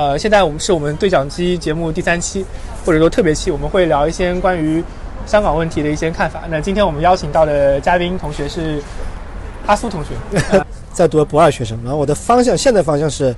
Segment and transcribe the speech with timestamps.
[0.00, 2.42] 呃，现在我们是我们对讲机节目第三期，
[2.86, 4.82] 或者说特别期，我们会聊一些关于
[5.26, 6.44] 香港问题的一些看法。
[6.48, 8.82] 那今天我们邀请到的嘉宾同学是
[9.66, 10.40] 阿苏同学，
[10.94, 13.36] 在读博二学生，然后我的方向现在方向是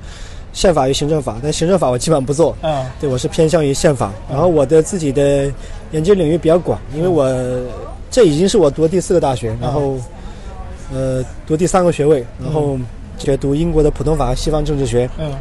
[0.52, 2.86] 宪法与行政法，但行政法我基本上不做，嗯。
[3.00, 4.12] 对我是偏向于宪法。
[4.30, 5.52] 然后我的自己的
[5.90, 7.28] 研究领域比较广，因为我
[8.08, 9.96] 这已经是我读第四个大学，然后
[10.94, 12.78] 呃读第三个学位，然后
[13.18, 15.32] 学读英国的普通法和、西方政治学，嗯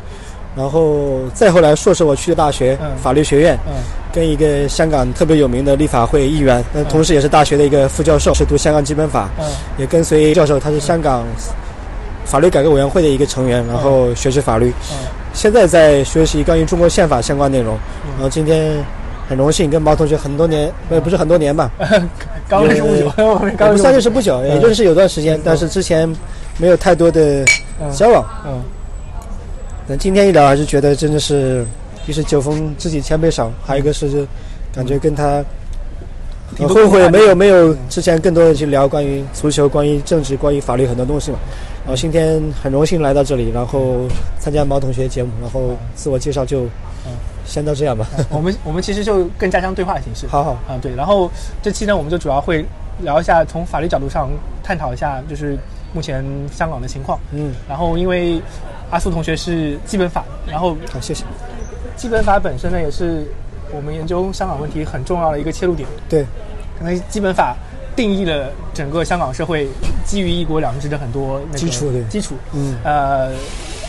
[0.55, 2.91] 然后再后来硕士我去的大学嗯。
[3.02, 3.73] 法律学院，嗯。
[4.14, 9.30] 跟一个香港特别有名的立法会议员，那同时也是大学的一个副教授，是读香港基本法。
[9.40, 9.46] 嗯。
[9.77, 11.24] 也跟随教授，他是香港
[12.26, 14.70] 法律改革委员会的一个成员，然后学习法律。
[14.91, 14.98] 嗯。
[15.34, 17.77] 现在在学习关于中国宪法相关内容。
[18.16, 18.84] 然后今天
[19.29, 22.10] 很荣幸跟毛同学很多年，呃，不是很多年吧，嗯，
[22.49, 26.13] 刚认识不久，我们也不算刚认识不久，也 认识有段时间，但是之前
[26.57, 27.46] 没有太多的
[27.79, 27.90] 嗯。
[27.94, 28.26] 交往。
[28.46, 28.62] 嗯
[29.92, 31.66] 但今天一聊，还是觉得真的是，
[32.08, 34.26] 一是酒逢知己千杯少，还有一个是
[34.74, 35.44] 感觉跟他
[36.60, 41.38] 后悔没有没有之前更多的去聊关于足球、关于政治、关于法律很多东西嘛。
[41.84, 44.08] 然后今天很荣幸来到这里，然后
[44.40, 46.62] 参加毛同学节目，然后自我介绍就
[47.06, 47.12] 嗯
[47.46, 48.08] 先到这样吧。
[48.30, 50.26] 我们我们其实就更加像对话的形式。
[50.26, 51.30] 好好，啊，对，然后
[51.62, 52.66] 这期呢，我们就主要会
[53.00, 54.30] 聊一下从法律角度上
[54.64, 55.58] 探讨一下，就是
[55.94, 57.20] 目前香港的情况。
[57.32, 58.42] 嗯，然后因为
[58.90, 61.24] 阿苏同学是基本法，然后好，谢谢。
[61.96, 63.26] 基本法本身呢，也是
[63.74, 65.88] 我们研究香港问题很重要的一个切入点。
[66.09, 66.25] 对，
[66.78, 67.56] 可能基本法
[67.96, 69.68] 定义了整个香港社会
[70.06, 72.36] 基于一国两制的很多那个基础对基础。
[72.53, 73.31] 嗯，呃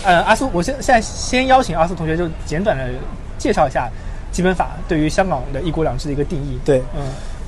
[0.04, 2.90] 呃，阿苏，我现现在先邀请阿苏同学就简短的
[3.38, 3.88] 介绍一下
[4.30, 6.58] 基本法对于香港的一国两制的一个定义。
[6.64, 7.02] 对，嗯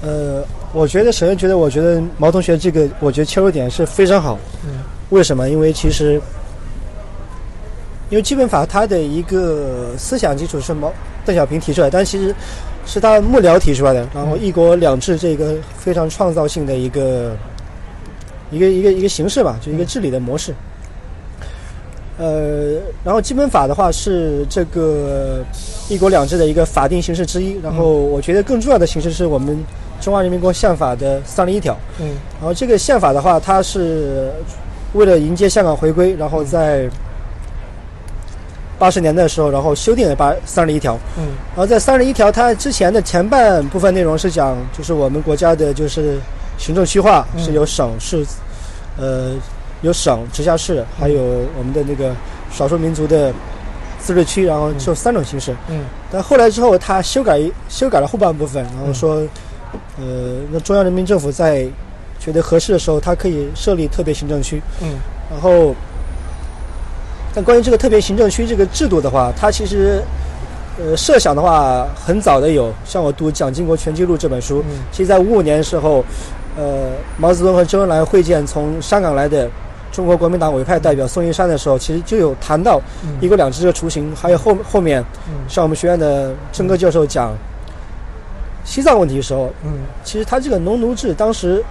[0.04, 0.44] 呃，
[0.74, 4.38] 我觉得首先觉得，我觉得毛同学这个，我觉得切入点是非常好。
[4.66, 5.48] 嗯为什么？
[5.48, 6.20] 因为其实，
[8.10, 10.92] 因为基本法它的一个思想基础是毛
[11.24, 12.34] 邓小平提出来，但其实
[12.84, 14.06] 是他幕僚提出来的。
[14.14, 17.36] 然后“一国两制”这个非常创造性的一个
[18.50, 20.52] 一个一个一个形式吧，就一个治理的模式。
[22.18, 25.44] 呃，然后基本法的话是这个
[25.88, 27.56] “一国两制”的一个法定形式之一。
[27.62, 29.56] 然后我觉得更重要的形式是我们
[30.04, 31.74] 中华人民共和国宪法的三十一条。
[31.98, 32.10] 嗯。
[32.38, 34.30] 然后这个宪法的话，它是
[34.92, 36.86] 为了迎接香港回归，然后在
[38.78, 40.98] 八十年代的时候，然后修订了八三十一条。
[41.16, 41.28] 嗯。
[41.54, 46.18] 然后在三十一条，它之前的前半部分内容是讲，就是我们国家的就是
[46.58, 47.42] 行政区划嗯。
[47.42, 48.26] 是由省市，
[48.98, 49.32] 呃，
[49.80, 51.22] 有省、直辖市，还有
[51.56, 52.14] 我们的那个
[52.52, 53.32] 少数民族的
[53.98, 55.56] 自治区，然后就三种形式。
[55.68, 55.84] 嗯。
[56.12, 59.22] 但后来之后，他修改一修改了后半部分，然后说，
[59.98, 61.66] 呃，那中央人民政府在
[62.18, 64.60] 觉得合适的时候，它可以设立特别行政区。
[64.82, 64.88] 嗯
[65.30, 65.74] 然后，
[67.34, 70.02] 但关于这个特别行政区这个制度的话，它其实，
[70.78, 76.04] 呃，设想的话很早的有，像我读《蒋经国全记录》这本书，嗯其实在五五年的时候，
[76.58, 79.48] 呃，毛泽东和周恩来会见从香港来的
[79.90, 87.32] 中国国民党委派代表宋一山的时候，其实就有谈到嗯一国两制这个雏形，还有后后面嗯像我们学院的郑哥教授讲
[88.64, 91.62] 西藏问题的时候，嗯其实他这个农奴制当时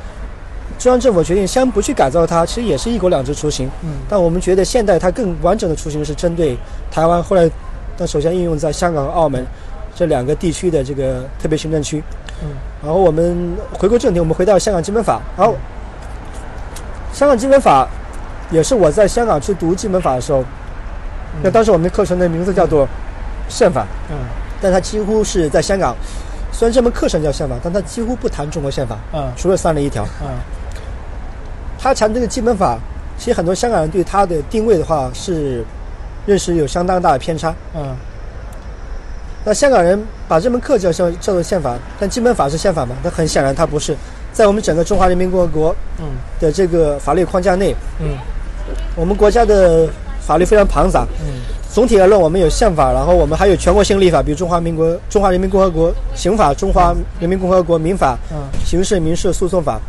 [0.80, 3.70] 中央政府决定先不去改造它，其实也是一国两制雏形。
[3.84, 6.58] 嗯但我们觉得现代它更完整的雏形是针对
[6.92, 7.50] 台湾，后来
[7.98, 9.46] 但首先应用在香港和澳门
[9.96, 12.04] 这两个地区的这个特别行政区。
[12.42, 12.50] 嗯
[12.84, 15.22] 然后我们回归正题，我们回到香港基本法。
[15.38, 15.56] 然后
[17.14, 17.88] 香港基本法
[18.52, 20.44] 也是我在香港去读基本法的时候，
[21.42, 22.88] 那当时我们的课程的名字叫做
[23.48, 24.18] 宪法，嗯
[24.62, 25.96] 但它几乎是在香港，
[26.54, 30.06] 虽然这门课程叫宪法，但他几乎不谈中国宪法，嗯除了三十一条。
[30.22, 30.30] 嗯
[31.80, 32.78] 他谈这个基本法，
[33.18, 35.66] 其实很多香港人对他的定位的话是
[36.26, 37.54] 认识有相当大的偏差。
[37.76, 37.94] 嗯
[39.44, 42.96] 那香港人把这门课叫叫叫做宪法，但基本法是宪法吗？
[43.04, 43.94] 那很显然它不是。
[44.32, 46.06] 在我们整个中华人民共和国嗯
[46.40, 48.16] 的这个法律框架内，嗯
[48.96, 49.90] 我们国家的
[50.26, 51.06] 法律非常庞杂。
[51.22, 51.42] 嗯
[51.74, 59.80] 总体而论，我们有宪法，然后我们还有全国性立法，比如中华民国、中华人民共和国刑法、中华人民共和国民法、嗯刑事民事诉讼法。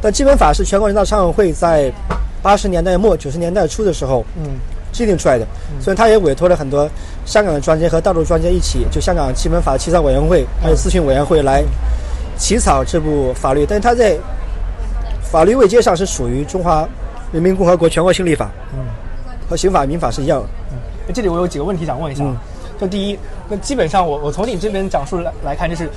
[0.00, 1.92] 但基本法是全国人大常委会在
[2.40, 4.52] 八十年代末、九十年代初的时候嗯
[4.94, 5.46] 制定出来的，
[5.78, 6.88] 所以他也委托了很多
[7.26, 11.62] 香港的专家和大陆专家一起，就香港基本法起草委员会还有咨询委员会来
[12.38, 14.16] 起草这部法律，但是他在
[15.22, 16.88] 法律位阶上是属于中华
[17.30, 18.78] 人民共和国全国性立法，嗯。
[19.48, 20.48] 和刑法、民法是一样的。
[20.72, 20.78] 嗯
[21.14, 22.24] 这里我有几个问题想问一下。
[22.24, 22.36] 嗯
[22.78, 25.88] 就第一，那基本上我我从你这边讲述来来看，就是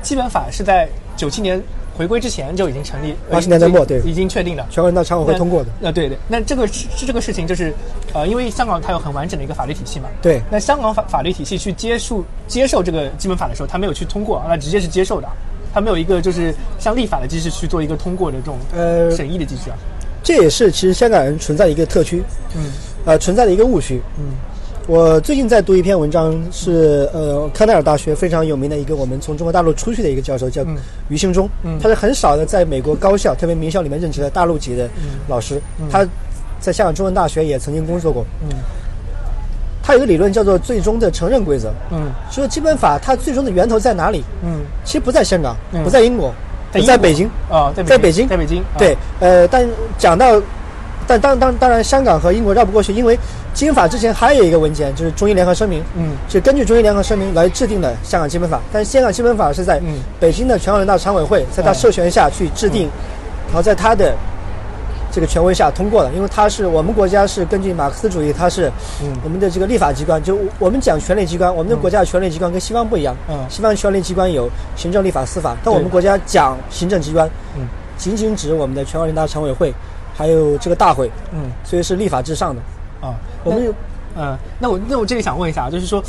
[0.00, 1.60] 基本法是在九七年
[1.98, 4.64] 回归之前就已经成立，呃80年代末对已经确定的。
[4.70, 5.70] 全国人大常委会通过的。
[5.82, 7.74] 呃，对对，那这个是是这个事情，就是
[8.12, 10.08] 呃，因为香港它有很完整的一个法律体系嘛。
[10.22, 15.26] 对那香港法法律体系去接受接受这个基本法的时候，它没有去通过，那直接是接受的，
[15.74, 19.76] 它没有一个就是像立法的机制去做一个通过的这种呃审议的机制啊。
[20.22, 22.22] 这也是其实香港人存在一个特区，
[22.54, 22.70] 嗯
[23.04, 24.00] 呃，存在的一个误区。
[24.18, 24.24] 嗯
[24.86, 30.76] 我最近在读一篇文章，是呃康奈尔大学非常有名的一个我们从中国大陆出去的一个教授，叫嗯
[31.08, 31.48] 余兴中。
[31.62, 34.88] 嗯他是很少的在美国高校，特别名校里面任职的大陆籍的
[35.28, 35.60] 老师。
[35.88, 36.04] 他
[36.58, 38.24] 在香港中文大学也曾经工作过。
[38.42, 38.48] 嗯
[39.82, 44.24] 他有一个理论叫做最终的承认规则，嗯说基本法它最终的源头在哪里？
[44.42, 46.32] 嗯，其实不在香港，嗯不在英国，
[46.84, 47.30] 在北京。
[47.48, 49.66] 啊，在在北京在北京，啊对，呃，但
[49.98, 50.40] 讲到，
[51.10, 53.18] 但当当当然，香港和英国绕不过去，因为
[53.52, 56.12] 基本法之前还有一个文件，就是中英联合声明，嗯。
[56.28, 58.60] 是根据中英联合声明来制定的香港基本法。
[58.72, 59.98] 但是香港基本法是在嗯。
[60.20, 62.88] 北京的全国人大常委会，在他嗯授权下去制定，
[63.48, 64.14] 然后在他的
[65.10, 66.12] 这个权威下通过的。
[66.12, 68.70] 因为它是我们国家是根据马克思主义，它是
[69.02, 69.10] 嗯。
[69.24, 73.16] 我们的这个立法机关，就我们讲权力机关，我们的国家的权力机关跟西方不一样。
[73.28, 73.36] 嗯。
[73.48, 77.66] 西方权力机关有行政、立法、司法，但我们国家讲行政机关，嗯。
[77.96, 79.74] 仅仅指我们的全国人大常委会，
[80.20, 82.60] 还有这个大会，嗯所以是立法至上的。
[83.00, 83.72] 啊，我们有
[84.14, 86.02] 嗯，那我那我这里想问一下啊，就是说，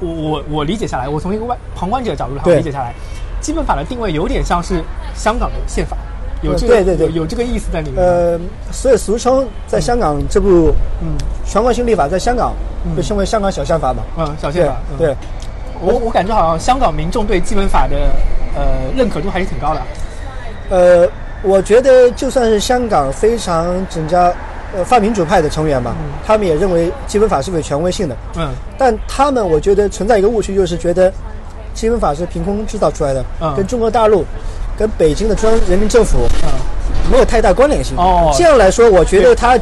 [0.00, 2.92] 我我我理解下来，我从一个外旁观者的角度来对理解下来，
[3.40, 4.82] 基本法的定位有点像是
[5.14, 5.96] 香港的宪法，
[6.42, 8.04] 有呃这个对对对有有这个意思在里面。
[8.04, 8.36] 呃，
[8.72, 11.14] 所以俗称在香港这部嗯
[11.44, 12.52] 全国性立法，在香港
[12.96, 14.02] 被称为香港小宪法嘛。
[14.18, 15.14] 嗯，小宪法，嗯对，
[15.80, 17.96] 我我感觉好像香港民众对基本法的
[18.56, 19.82] 呃认可度还是挺高的。
[20.70, 21.08] 呃，
[21.46, 24.32] 我觉得就算是香港非常整家
[24.76, 25.94] 呃泛民主派的成员吧，
[26.26, 28.16] 他们也认为基本法是有权威性的。
[28.36, 28.50] 嗯。
[28.76, 31.12] 但他们我觉得存在一个误区，就是觉得
[31.72, 33.54] 基本法是凭空制造出来的，嗯。
[33.54, 34.24] 跟中国大陆、
[34.76, 36.50] 跟北京的中央人民政府嗯。
[37.10, 37.96] 没有太大关联性。
[37.96, 38.34] 哦。
[38.36, 39.56] 这样来说，我觉得它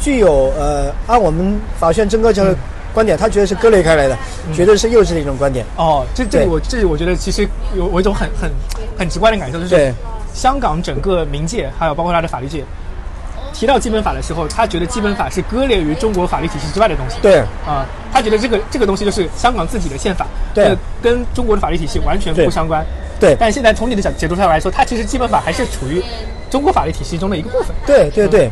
[0.00, 2.54] 具有呃，按我们法学院曾哥教的
[2.94, 4.16] 观点，他觉得是割裂开来的，
[4.54, 5.66] 绝对是幼稚的一种观点。
[5.76, 8.50] 哦，这这我这里我觉得其实有我有一种很很
[8.98, 9.94] 很直观的感受，就是对
[10.36, 12.62] 香港整个民界还有包括它的法律界，
[13.54, 17.16] 提到基本法的时候，他觉得基本法是割裂于中国法律体系之外的东西。
[17.22, 22.84] 对啊、他觉得这个这个东西就是香港自己的宪法，对呃跟中国的法律体系完全不相关。
[23.18, 26.02] 对但现在从你的角解读上来说，它其实基本法还是处于
[26.50, 27.74] 中国法律体系中的一个部分。
[27.86, 28.50] 对对对，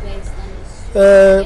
[0.95, 1.45] 呃，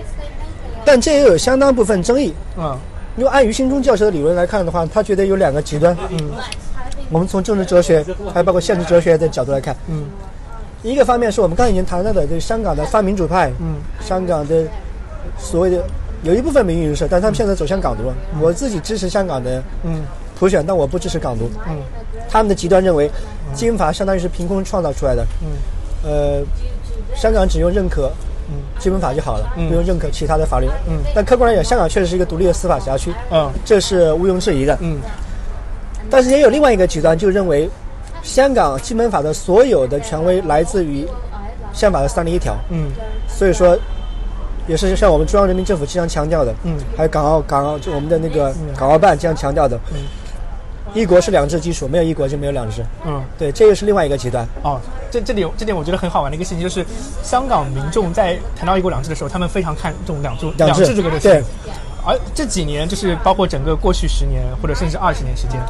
[0.85, 2.32] 但这也有相当部分争议。
[2.56, 2.79] 嗯
[3.17, 5.96] 因为按于新中教授的理论来看的话，他觉得有两个极端。
[6.11, 6.17] 嗯
[7.10, 10.05] 我们从政治哲学，还包括现实哲学的角度来看，嗯。
[10.82, 13.76] 一个方面是我们刚才已经谈到的，就是香港的泛民主派，嗯。
[14.00, 14.64] 香港的
[15.38, 15.82] 所谓的
[16.22, 18.14] 有一部分民运人士，但他们现在走向港独了。
[18.40, 20.02] 我自己支持香港的嗯。
[20.38, 21.50] 普选，但我不支持港独。
[21.69, 21.78] 嗯。
[22.31, 23.11] 他们的极端认为，
[23.54, 25.26] 基本法相当于是凭空创造出来的。
[25.43, 25.49] 嗯。
[26.08, 26.43] 呃，
[27.16, 28.12] 香港只用认可
[28.49, 28.54] 嗯。
[28.78, 29.69] 基本法就好了，嗯。
[29.69, 30.69] 不用认可其他的法律。
[30.88, 30.99] 嗯。
[31.12, 33.50] 但客观来讲，香港确实是一个独立的司法辖区，嗯。
[33.64, 34.78] 这是毋庸置疑的。
[34.81, 34.99] 嗯
[36.10, 37.69] 但是也有另外一个极端，就认为
[38.22, 41.06] 香港基本法的所有的权威来自于
[41.72, 42.90] 宪法的三零一条，嗯
[43.28, 43.78] 所以说
[44.66, 49.99] 也是像我们中央人民政府经常强调的，嗯还有港澳港澳就我们的那个港澳办经常强调的，嗯
[50.94, 52.82] 一国是两制基础，没有一国就没有两制。
[53.06, 53.23] 嗯。
[53.38, 54.49] 对，这个是另外一个极端。
[54.62, 54.80] 哦，
[55.11, 56.82] 这这里有这点我觉得很好玩的一个信息就是，
[57.23, 61.28] 香港民众在谈到一国两制的时候，他们非常看重两制两制制这个东西。
[61.28, 61.42] 对。
[62.06, 65.61] 而这几年，就是包括整个过去十年或者甚至二十年时间，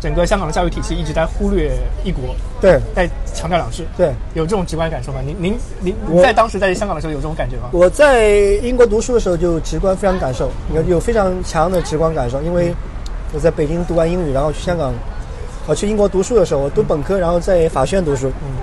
[0.00, 2.80] 整个香港的教育体系一直在忽略一国，对。
[2.94, 3.84] 在强调两制。
[3.96, 5.20] 对，有这种直观感受吗？
[5.24, 7.68] 您您您在当时在香港的时候有这种感觉吗？
[7.72, 8.28] 我在
[8.62, 12.74] 英国读书的时候就直观非常感受，有有非常强的直观感受，因为
[13.32, 14.92] 我在北京读完英语，然后去香港，
[15.66, 18.56] 我去英国读书的时候，我读本科，然后在法学院读书，嗯。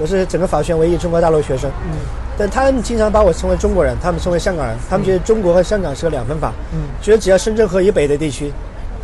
[0.00, 1.98] 我是整个法学院唯一中国大陆学生，嗯。
[2.36, 6.80] 但他们经常把我称为中国人，他们称为香港人，他们觉得中国和香港是个两分法，嗯。
[7.00, 8.52] 觉得只要深圳河以北的地区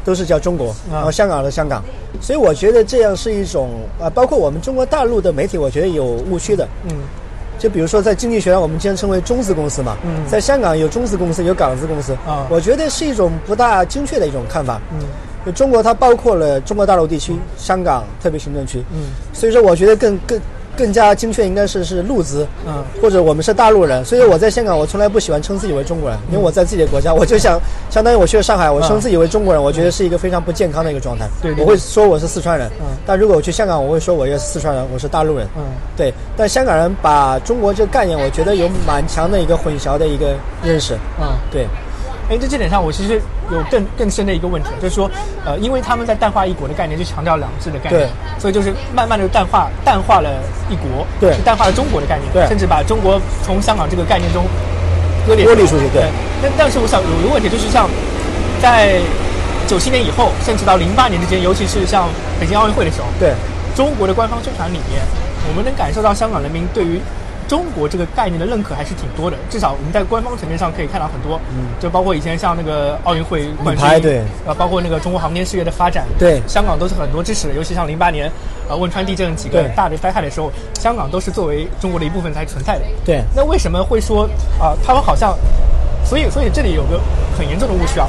[0.05, 0.95] 都是叫中国，啊。
[0.95, 1.83] 然后香港的香港，
[2.21, 6.67] 所以我觉得这样是一种啊，包括我们中国大陆的媒体，我觉得有误区的。
[6.85, 6.91] 嗯。
[7.59, 10.27] 就比如说在经济学上，我们经常称为中资公司嘛，嗯。
[10.27, 12.47] 在香港有中资公司，有港资公司，啊。
[12.49, 14.81] 我觉得是一种不大精确的一种看法。
[14.93, 15.01] 嗯。
[15.45, 19.09] 就中国它包括了中国大陆地区、香港特别行政区，嗯。
[19.33, 20.41] 所以说我觉得更更
[20.81, 24.03] 更加精确应该是是路资，嗯或者我们是大陆人。
[24.03, 27.61] 所以我在香港，我从来不喜欢称自己为中国人，因为我在自己的国家，我就想
[27.91, 31.29] 相当于我去了上海，我称自己为中国人，我觉得是一个非常不健康的一个状态。
[31.43, 35.47] 对我会说我是四川人，嗯但如果我去香港，我会说我也是四川人，我是大陆人。
[35.55, 35.63] 嗯
[35.99, 40.35] 对，但香港人把中国这个概念，我觉得有蛮强的一个混淆的一个
[40.65, 40.95] 认识。
[41.21, 41.29] 嗯。
[41.53, 41.67] 对，
[42.31, 43.21] 哎，在这点上，我其实
[43.51, 45.11] 有更更深的一个问题，就是说，
[45.45, 48.09] 呃，因为他们在淡化一国的概念，就强调两制的概念，
[48.39, 50.31] 所以就是慢慢的淡化淡化了
[50.71, 54.45] 一国，对，淡化了中国的概念，对，甚至把中国从香港这个概念中
[55.27, 56.05] 割裂剥离出去，对。
[56.41, 57.91] 但但是我想有一个问题，就是像
[58.63, 59.01] 在
[59.67, 62.09] 九七年以后，甚至到零八年之间，尤其是像
[62.39, 63.35] 北京奥运会的时候，对，
[63.75, 65.03] 中国的官方宣传里面，
[65.49, 67.01] 我们能感受到香港人民对于。
[67.51, 78.31] 中国这个概念的认可还是挺多的，至少我们在官方层面上可以看到很多，嗯，就包括以前像那个奥运会冠军，对，啊，包括那个中国航天事业的发展，对，香港都是很多支持的，尤其像零八年，
[78.69, 83.21] 呃，汶川地震几个大的灾害的时候，香港都是作为中国的一部分才存在的，对。
[83.35, 84.31] 那为什么会说
[84.61, 85.37] 啊，他们好像，
[86.05, 87.01] 所以，所以这里有个
[87.37, 88.07] 很严重的误区啊，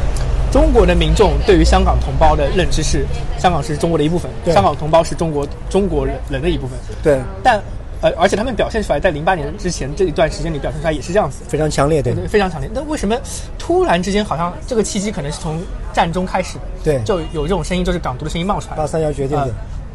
[0.52, 3.08] 中国的民众对于香港同胞的认知是，
[3.40, 7.60] 香港是中国的一部分，香港同胞是中国中国人的一部分，对，但。
[8.02, 12.70] 呃，而且他们表现出来，在零八年之前这一段时间里表现出来也是这样子，非常强烈，对，非常强烈。
[12.74, 13.16] 那为什么
[13.60, 15.62] 突然之间好像这个契机可能是从
[15.94, 16.62] 战中开始的？
[16.84, 18.76] 对，就有这种声音，就是港独的声音冒出来。
[18.76, 19.54] 八三幺决定的。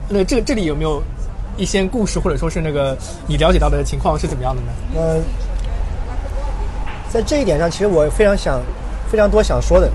[0.09, 1.03] 那这这里有没有
[1.57, 2.97] 一些故事，或者说是那个
[3.27, 4.69] 你了解到的情况是怎么样的呢？
[4.95, 5.21] 呃，
[7.09, 8.61] 在这一点上，其实我非常想，
[9.11, 9.91] 非常多想说的。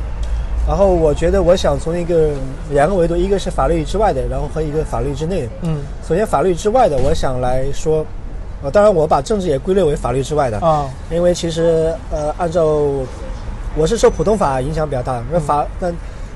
[0.67, 2.29] 然后我觉得，我想从一个
[2.69, 5.49] 两个维度，一个是法律之外的，然后和一个法律之内的。
[5.63, 5.79] 嗯。
[6.07, 8.05] 首先，法律之外的，我想来说，
[8.61, 10.87] 呃，当然我把政治也归类为法律之外的啊。
[11.09, 12.63] 因为其实，呃，按照
[13.75, 15.91] 我是受普通法影响比较大，那法那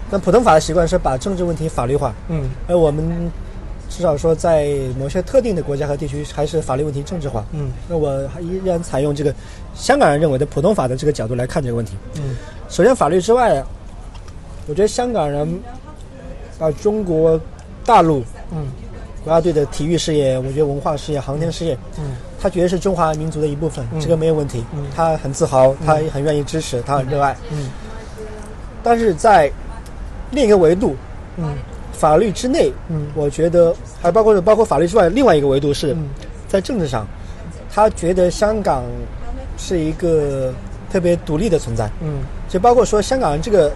[0.09, 2.11] 那普通法的习惯是把政治问题法律化。
[2.27, 2.49] 嗯。
[2.67, 3.31] 而我们
[3.89, 4.67] 至少说，在
[4.99, 7.45] 某些特定的国家和地区，还是法律问题政治化。
[7.53, 7.71] 嗯。
[7.87, 9.33] 那我还依然采用这个
[9.75, 11.93] 香港人认为的普通法的这个角度来看这个问题。
[12.15, 12.35] 嗯。
[12.67, 13.63] 首先，法律之外。
[14.67, 15.47] 我觉得香港人
[16.57, 17.39] 把中国
[17.85, 18.67] 大陆嗯。
[19.23, 27.71] 国家队的体育事业，我觉得文化事业、航天事业，嗯，他觉得是中华民族的一部分，这个没有问题，嗯，他很自豪，他也很愿意支持，他很热爱，嗯。
[28.83, 29.51] 但是在
[30.29, 30.95] 另一个维度，
[31.37, 31.55] 嗯，
[31.91, 35.97] 法律之内，嗯，我觉得还包括包括法律之外，另外一个维度是
[36.47, 37.03] 在政治上，
[37.73, 38.83] 他觉得香港
[39.57, 40.53] 是一个
[40.91, 43.71] 特别独立的存在，嗯，就包括说香港人这个。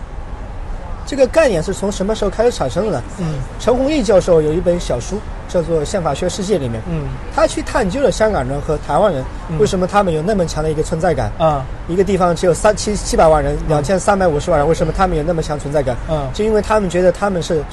[1.09, 3.03] 这个概念是从什么时候开始产生的呢？
[3.17, 3.25] 嗯，
[3.59, 7.01] 陈弘毅教授有一本小书叫做《宪法学世界》里面，嗯，
[7.35, 9.25] 他去探究了香港人和台湾人
[9.57, 11.65] 为什么他们有那么强的一个存在感啊。
[11.87, 15.97] 一个地方只有三七七百万人，两千三百五十万人，为什么他们有那么强存在感？
[16.11, 17.63] 嗯，就因为他们觉得他们是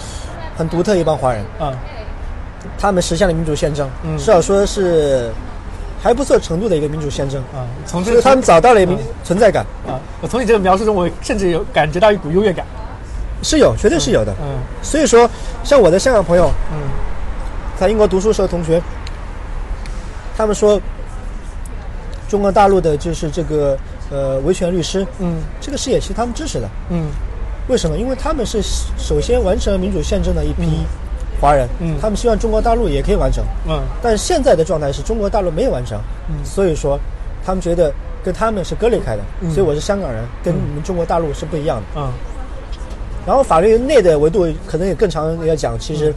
[0.56, 1.44] 很独特一帮华人。
[1.60, 1.70] 嗯，
[2.78, 5.30] 他们实现了民主宪政，至少说是
[6.02, 7.38] 还不错程度的一个民主宪政。
[7.52, 9.62] 啊，从这个他们找到了一名存在感。
[9.86, 12.64] 啊，我从你这个描述中，我甚至有感觉到一股优越感。
[13.46, 14.34] 是有，绝对是有的。
[14.42, 15.30] 嗯，所以说，
[15.62, 16.78] 像我的香港朋友，嗯，
[17.78, 18.82] 在英国读书时候同学，
[20.36, 20.80] 他们说，
[22.28, 23.78] 中国大陆的就是这个
[24.10, 26.68] 呃维权律师，嗯，这个事业其实他们支持的。
[26.90, 27.06] 嗯，
[27.68, 27.96] 为什么？
[27.96, 28.60] 因为他们是
[28.98, 30.84] 首先完成了民主宪政的一批
[31.40, 33.44] 华人，嗯，他们希望中国大陆也可以完成。
[33.68, 35.96] 嗯，但现在的状态是中国大陆没有完成，
[36.28, 36.98] 嗯，所以说
[37.44, 37.92] 他们觉得
[38.24, 39.22] 跟他们是割裂开的。
[39.54, 42.00] 所以我是香港人，跟你们中国大陆是不一样的。
[42.00, 42.10] 嗯。
[43.26, 45.76] 然后法律内的维度可能也更长要讲。
[45.78, 46.14] 其实，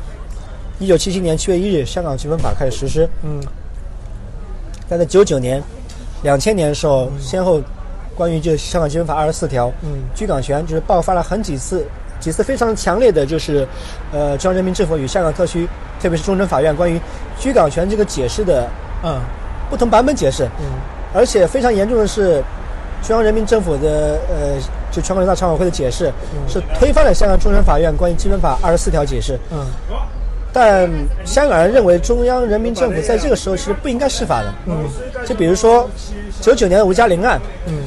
[0.77, 3.09] 一九七七年七月一日，香港基本法开始实施。
[3.23, 3.41] 嗯。
[4.87, 5.61] 但在九九年、
[6.21, 7.59] 两千年的时候，先后
[8.15, 11.83] 关于就香港基本法二十四条，嗯，居港权就是爆发了很几次，
[12.19, 13.67] 几次非常强烈的就是，
[14.11, 15.67] 呃，中央人民政府与香港特区，
[15.99, 17.01] 特别是终审法院关于
[17.39, 18.67] 居港权这个解释的，
[19.03, 19.19] 嗯，
[19.69, 20.45] 不同版本解释。
[20.59, 20.65] 嗯。
[21.11, 22.43] 而且非常严重的是。
[23.01, 24.59] 中央人民政府的呃，
[24.99, 26.11] 就全国人大常委会的解释
[26.47, 29.39] 是推翻了香港终审法院关于基本法二十四条解释。
[29.51, 29.65] 嗯。
[30.51, 30.89] 但
[31.25, 34.53] 香港人认为中央人民政府在这个时候其实不应该释法的。
[34.65, 34.83] 嗯。
[35.25, 35.89] 就比如说
[36.41, 37.39] 九九年的吴嘉玲案。
[37.67, 37.83] 嗯。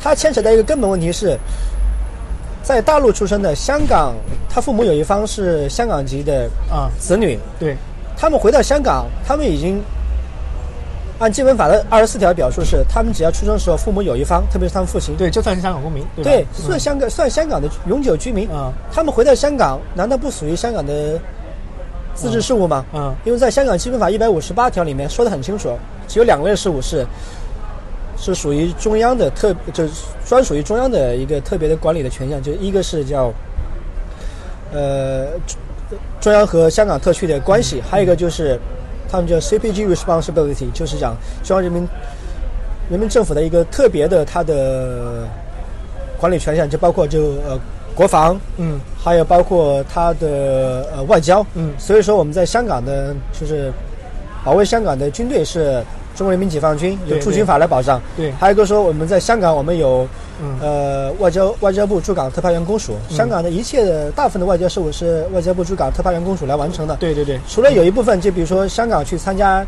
[0.00, 1.36] 它牵扯到一个根本问题是，
[2.62, 4.14] 在大陆出生的香港，
[4.48, 7.38] 他父母有一方是香港籍的啊子女。
[7.58, 7.76] 对。
[8.16, 9.82] 他们回到香港，他们已经。
[11.22, 18.50] 按基本法的二十四条表述是，他们只要出生时候父母有一方，特别是他们父亲，对，就算是香港公民，对，算香港算香港的永久居民。
[18.50, 21.16] 啊，他们回到香港，难道不属于香港的
[22.12, 22.84] 自治事务吗？
[22.92, 27.06] 嗯，因为在香港基本法一百五十八条里面说的很清楚，只有两类事务是
[28.18, 29.92] 是属于中央的特，就是
[30.26, 33.32] 专属于中央的一个特别的管理的权限，就一个是叫
[34.72, 35.28] 呃
[36.20, 38.58] 中央和香港特区的关系，还有一个就是。
[39.12, 41.14] 他们叫 CPG responsibility，就是讲
[41.44, 41.86] 中央人民
[42.88, 45.28] 人民政府的一个特别的它的
[46.18, 47.60] 管理权限，就包括就呃
[47.94, 53.70] 国防，嗯，还有包括它的呃外交，嗯，所以说我们在香港的，就是
[54.42, 60.06] 保卫香港的军队是中国人民解放军有驻军法来保障，对还有一个说我们在香港我们有
[60.42, 60.58] 嗯。
[60.60, 66.96] 呃外交外交部驻港特派员公署，香港的一切的大部分的外交事务是外交部驻港特派员公署来完成的。
[66.96, 69.64] 对对对，除了有一部分，就比如说香港去参加，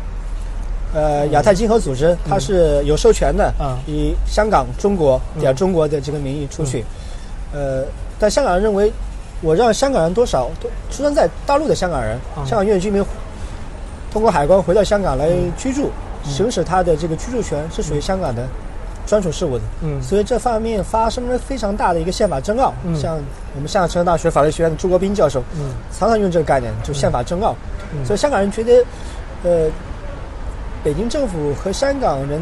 [0.93, 6.83] 呃，亚太经合组织，它是有授权的，嗯以香港、中国点中国的这个名义出去，
[7.53, 7.83] 呃，
[8.19, 8.91] 但香港人认为，
[9.41, 12.45] 我让香港人多少都出生在大陆的香港人，嗯。
[12.45, 13.03] 香港永远居民
[14.11, 15.91] 通过海关回到香港来居住，
[16.25, 18.45] 行使他的这个居住权是属于香港的
[19.05, 19.63] 专属事务的。
[19.81, 22.73] 嗯所以这方面发生了非常大的一个宪法争拗。
[22.83, 23.17] 嗯像
[23.55, 27.55] 我们香港城市大学法律学院的朱国斌教授，嗯常常用这个概念，就宪法争拗。
[27.93, 28.85] 嗯所以香港人觉得，
[29.43, 29.69] 呃，
[30.83, 32.41] 北京政府和香港人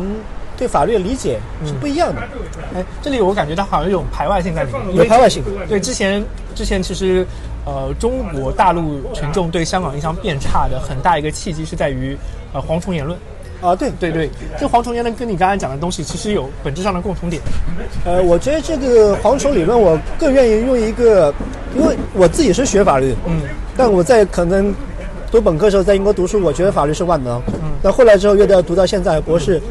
[0.58, 2.22] 对法律的理解是不一样的。
[2.74, 6.24] 哎，这里我感觉到好像有种排外性在里面，有排外性对，之前
[6.56, 7.26] 之前其实，
[7.66, 12.18] 呃，中国大陆群众对香港印象变差的很大一个契机是在于
[12.54, 13.18] 呃蝗虫言论。
[13.64, 14.30] 啊，对，对对，
[14.60, 17.42] 这蝗虫言论跟你刚才讲的东西其实有本质上的共同点。
[18.06, 21.34] 呃，我觉得这个蝗虫理论，我更愿意用一个，
[21.76, 23.42] 因为我自己是学法律的，嗯
[23.78, 24.74] 但我在可能
[25.32, 27.42] 读本科的时候在英国读书，我觉得法律是万能。
[27.54, 27.72] 嗯。
[27.82, 29.62] 但后来之后，越到读到现在博士，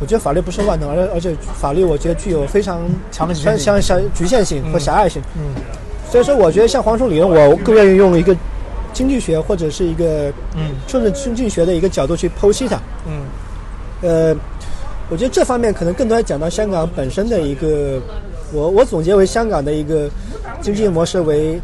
[0.00, 5.20] 我觉得法律不是万能，而而且法律我觉得具有非常强的局限性像像局限性和狭隘性。
[5.36, 5.60] 嗯
[6.10, 8.36] 所以说，我觉得像蝗虫理论，我更愿意用一个
[8.94, 10.70] 经济学或者是一个嗯。
[10.88, 12.80] 顺着经济学的一个角度去剖析它。
[13.06, 13.26] 嗯。
[14.00, 14.36] 呃，
[15.10, 18.00] 我觉得这方面可能更多讲到香港本身的一个，
[18.52, 20.08] 我我总结为香港的一个
[20.62, 21.60] 经济模式为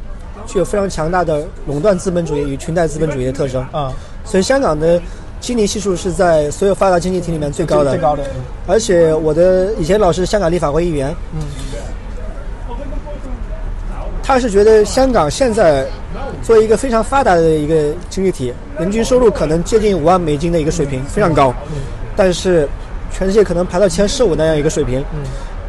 [0.47, 3.93] 具有非常强大的垄断资本主义与裙带资本主义的特征，啊，
[4.25, 5.01] 所以香港的
[5.39, 8.25] 基尼系数是在所有发达经济体里面最高的，最高的。
[8.67, 11.41] 而且我的以前老师香港立法会议员，嗯
[14.23, 15.87] 他是觉得香港现在
[16.43, 21.53] 作为一个非常发达的一个经济体，人均收入可能接近五万美金的一个水平，非常高，
[22.15, 22.69] 但是
[23.11, 25.23] 全世界可能排到前十五那样一个水平，嗯。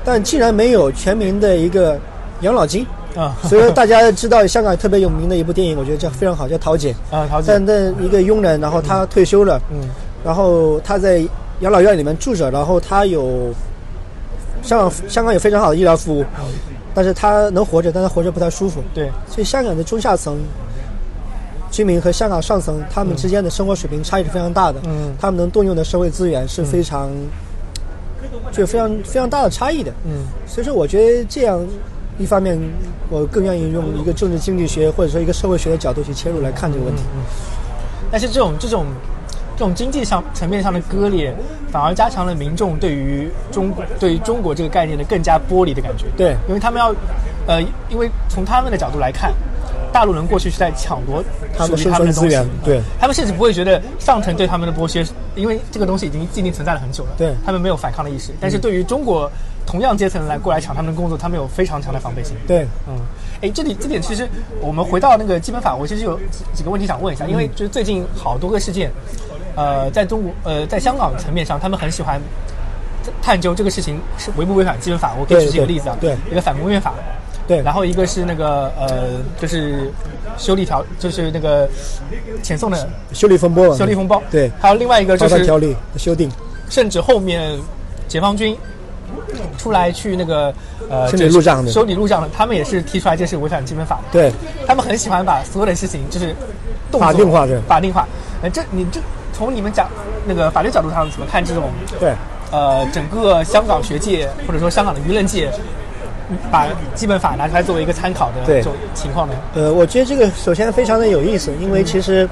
[0.04, 2.00] 但既然没有全民的一个
[2.42, 2.86] 养老金。
[3.16, 3.36] 啊。
[3.44, 6.96] 所以说大家知道香港特别有名的一部电影，我觉得叫非常好，叫《桃姐》。
[7.16, 7.48] 啊，桃姐。
[7.48, 9.90] 但，那一个佣人，然后他退休了，嗯。
[10.24, 11.22] 然后他在
[11.60, 13.54] 养老院里面住着，然后他有
[14.64, 16.26] 香港香港有非常好的医疗服务，
[16.94, 18.84] 但是他能活着，但他活着不太舒服。
[18.94, 20.38] 对，所以香港的中下层
[21.70, 27.10] 居民和香港上层他们之间的生活水平差异是非常大的，嗯他们能动用的社会资源是非常
[28.52, 29.92] 具有非常非常大的差异的。
[30.06, 31.66] 嗯所以说，我觉得这样
[32.20, 32.60] 一方面，
[33.10, 37.04] 我更愿意用一个政治经济学或者说一个社会学的角度去切入来看这个问题。
[38.12, 38.86] 但是这种这种
[39.62, 41.32] 这种经济上层面上的割裂，
[41.72, 46.08] 反而加强了民众对于中国对于中国这个概念的更加剥离的感觉。
[46.18, 46.36] 对。
[46.48, 46.92] 因为他们要，
[47.46, 49.32] 呃，因为从他们的角度来看，
[49.94, 51.24] 大陆人过去是在抢夺
[51.56, 52.82] 他们属于他们的资源，对。
[53.00, 57.32] 他们甚至不会觉得上层对他们的剥削，因为这个东西已经既定存在了很久了，对。
[57.46, 58.32] 他们没有反抗的意识。
[58.40, 59.32] 但是对于中国
[59.68, 62.36] 同样阶层来过来抢他们的工作，他们有非常强的防备心。
[62.48, 62.98] 对，嗯，
[63.44, 64.28] 哎，这里这点其实
[64.60, 68.92] 我们回到那个基本法，我其实有几几个问题想问一下，因为就是最近好多个事件，
[69.56, 72.22] 呃，在中国呃在香港层面上，他们很喜欢
[73.22, 75.14] 探究这个事情是违不违反基本法。
[75.20, 76.94] 我可以举几个例子啊，对一个反公约法，
[77.48, 79.92] 对，然后一个是那个呃就是
[80.38, 81.68] 修例条，就是那个
[82.44, 86.32] 遣送的修理风波，修例风暴，对还有另外一个就是条例的修订，
[86.70, 87.60] 甚至后面
[88.08, 88.56] 解放军
[89.58, 90.54] 出来去那个
[90.90, 94.04] 呃修理路障的修理路障的，他们也是提出来这是违反基本法的。
[94.12, 94.32] 对，
[94.66, 96.36] 他们很喜欢把所有的事情就是
[96.92, 98.08] 动作法定化对法定化。
[98.42, 99.00] 呃，这你这
[99.42, 99.90] 从你们讲
[100.28, 101.64] 那个法律角度上怎么看这种
[102.00, 102.14] 对。
[102.52, 105.50] 呃整个香港学界或者说香港的舆论界
[106.52, 109.34] 把基本法拿出来作为一个参考的这种情况呢？
[109.56, 112.30] 呃，我觉得这个首先非常的有意思，因为其实，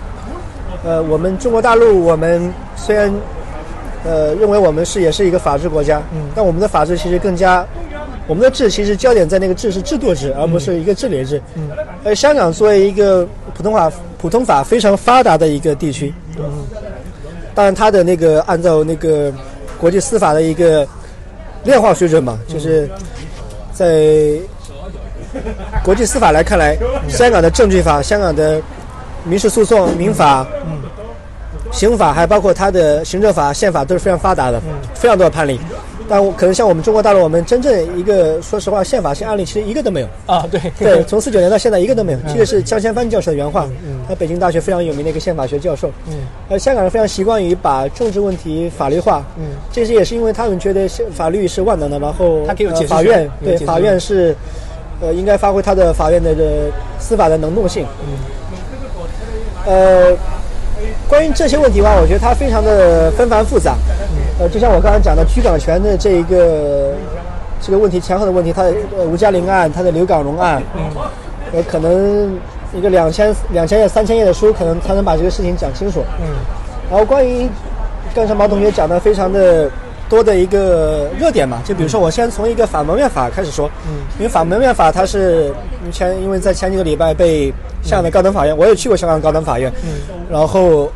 [0.83, 3.11] 呃，我们中国大陆，我们虽然
[4.05, 7.65] 呃认为我们是也是一个法治国家，嗯，但我们的法治其实更加，
[8.27, 11.41] 我们的治其实焦点在那个治是制度治，而不是一个治理制。
[11.55, 11.69] 嗯，
[12.03, 16.45] 而香港作为一个普通法普通法非常发达的一个地区，嗯，
[17.59, 19.29] 当然它的那个按照那个
[19.77, 20.87] 国际司法的一个
[21.65, 22.89] 量化水准嘛，就是
[23.73, 24.39] 在
[25.83, 26.77] 国际司法来看来，
[27.09, 28.61] 香港的证据法、香港的
[29.25, 30.47] 民事诉讼、民法、
[31.69, 34.61] 刑法，还包括他的行政法、宪法都是非常发达的，
[34.93, 35.59] 非常多的判例。
[36.09, 40.07] 但我可能像我们中国大陆，我们真正一个说实话，宪法性案例其实一个都没有。
[40.25, 42.19] 啊，对对，从四九年到现在一个都没有。
[42.27, 43.69] 这个是江先帆教授的原话，
[44.07, 45.91] 他北京大学非常有名的一个宪法学教授。
[46.07, 46.15] 嗯，
[46.49, 49.23] 而香港人非常习惯于把政治问题法律化。
[49.37, 52.43] 嗯，这些也是因为他们觉得宪法律是万能的，然后
[52.87, 54.35] 法院对法院是
[55.01, 57.85] 呃应该发挥他的法院的这司法的能动性。
[59.67, 59.71] 嗯，
[60.11, 60.17] 呃，
[61.07, 63.75] 关于这些问题吧，我觉得它非常的纷繁复杂。
[64.39, 66.93] 呃，就像我刚才讲的居港权的这一个
[67.61, 70.81] 这个问题，前后的问题，它的呃吴嘉玲案，它的刘港荣案，嗯，
[71.51, 72.39] 呃，可能
[72.73, 76.01] 一个两千两千页、三千页的书，可能才能把这个事情讲清楚。
[76.21, 76.27] 嗯，
[76.89, 77.49] 然后关于
[78.15, 79.69] 刚才毛同学讲的非常的
[80.07, 85.51] 多的一个热点嘛，就比如说我先从一个反蒙面法开始说，嗯，因为反蒙面法它是
[85.91, 89.99] 前因为在前几个礼拜被香港的高等法院，我也去过香港高等法院，嗯，
[90.31, 90.89] 然后。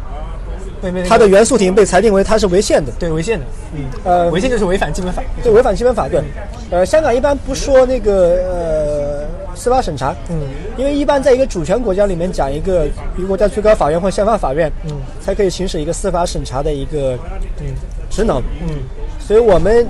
[1.07, 6.21] 它的原诉庭被裁定为它是违宪的，对违宪的，嗯，呃，违宪就是违反基本法，对违反基本法，对，
[6.69, 10.41] 呃，香港一般不说那个呃司法审查，嗯，
[10.77, 12.85] 因为一般在一个主权国家里面讲一个
[13.17, 14.91] 一个国家最高法院或宪法法院，嗯，
[15.21, 17.17] 才可以行使一个司法审查的一个
[17.59, 17.67] 嗯。
[18.09, 18.77] 职能，嗯，
[19.19, 19.87] 所以我们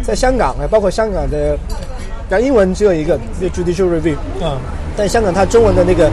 [0.00, 1.58] 在香港，包括香港的，
[2.30, 4.56] 讲英文只有一个叫 judicial review，嗯，
[4.96, 6.08] 但香港它中文的那个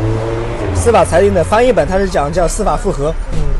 [0.73, 3.50] 司法裁定的翻译本，它是讲叫司法复核，嗯。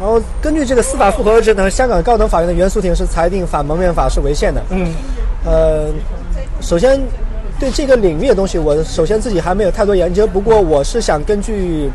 [0.00, 4.62] 然后根据这个司法复核制呢，香港高等法院的原诉庭是裁定反蒙面法是违宪的。
[4.70, 4.94] 嗯，
[5.44, 5.88] 呃，
[6.60, 7.00] 首先
[7.58, 10.26] 对这个领域的东西，我首先自己还没有太多研究。
[10.26, 11.90] 不过我是想根据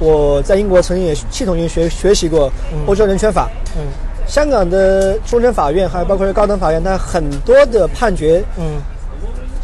[0.00, 2.50] 我在英国曾经也系统性学学习过
[2.86, 3.48] 欧洲人权法。
[3.76, 3.82] 嗯，
[4.26, 8.80] 香港的终审法院还有包括高等法院，它很多的判决，嗯，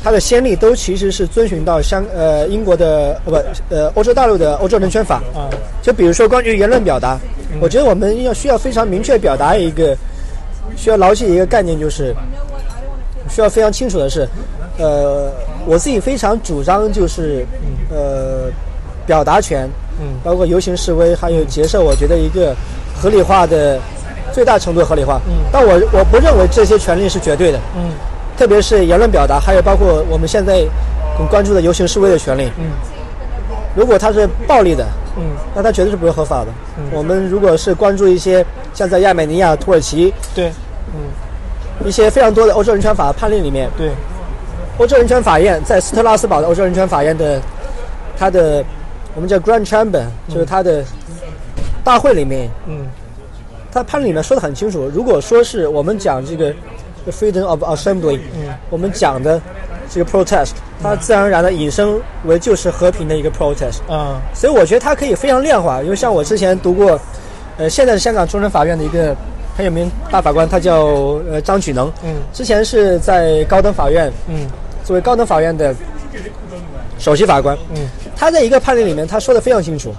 [0.03, 5.17] 它的先例都其实是遵循到香呃英国的呃不呃欧洲大陆的欧洲人权法。
[5.35, 5.49] 啊，
[5.83, 7.19] 就比如说关于言论表达。
[7.61, 9.97] 我觉得我们要需要非常明确表达一个，
[10.77, 12.15] 需要牢记一个概念，就是
[13.29, 14.27] 需要非常清楚的是，
[14.79, 15.29] 呃，
[15.67, 17.45] 我自己非常主张就是，
[17.91, 18.49] 呃，
[19.05, 19.69] 表达权，
[20.01, 22.55] 嗯，包括游行示威还有结社，我觉得一个
[22.95, 23.81] 合理化的
[24.33, 27.91] 最大程度合理化，嗯，但我我不认为这些权利是绝对的，嗯，
[28.41, 30.67] 特别是言论表达，还有包括我们现在
[31.19, 32.71] 很关注的游行示威的权利，嗯，
[33.77, 34.87] 如果它是暴力的。
[35.19, 35.25] 嗯，
[35.55, 36.47] 那它绝对是不会合法的。
[36.79, 40.51] 嗯，我们如果是关注一些像在亚美尼亚、土耳其，对，
[40.95, 43.91] 嗯，一些非常多的欧洲人权法判例里面，对，
[44.79, 47.39] 欧洲人权法院在斯特拉斯堡的欧洲人权法院的，
[48.17, 48.65] 它的
[49.15, 50.83] 我们叫 Grand Chamber，就是它的
[51.85, 52.87] 大会里面，嗯，
[53.71, 56.55] 它判例里面说的很清楚，如果说是我们讲这个
[57.11, 59.41] freedom of assembly，嗯，我们讲的。
[59.93, 63.79] 这个 protest，它自然而然的引申为就是和平的一个 protest。
[63.89, 66.97] 嗯，所以我觉得它可以非常量化，因为像我之前读过，
[67.59, 69.17] 呃，现在是香港终审法院的一个
[69.57, 70.85] 很有名大法官，他叫
[71.29, 71.93] 呃张举能。
[72.05, 74.47] 嗯，之前是在高等法院，嗯，
[74.85, 75.75] 作为高等法院的
[76.97, 77.59] 首席法官。
[77.75, 79.93] 嗯，他在一个判例里面他说的非常清楚。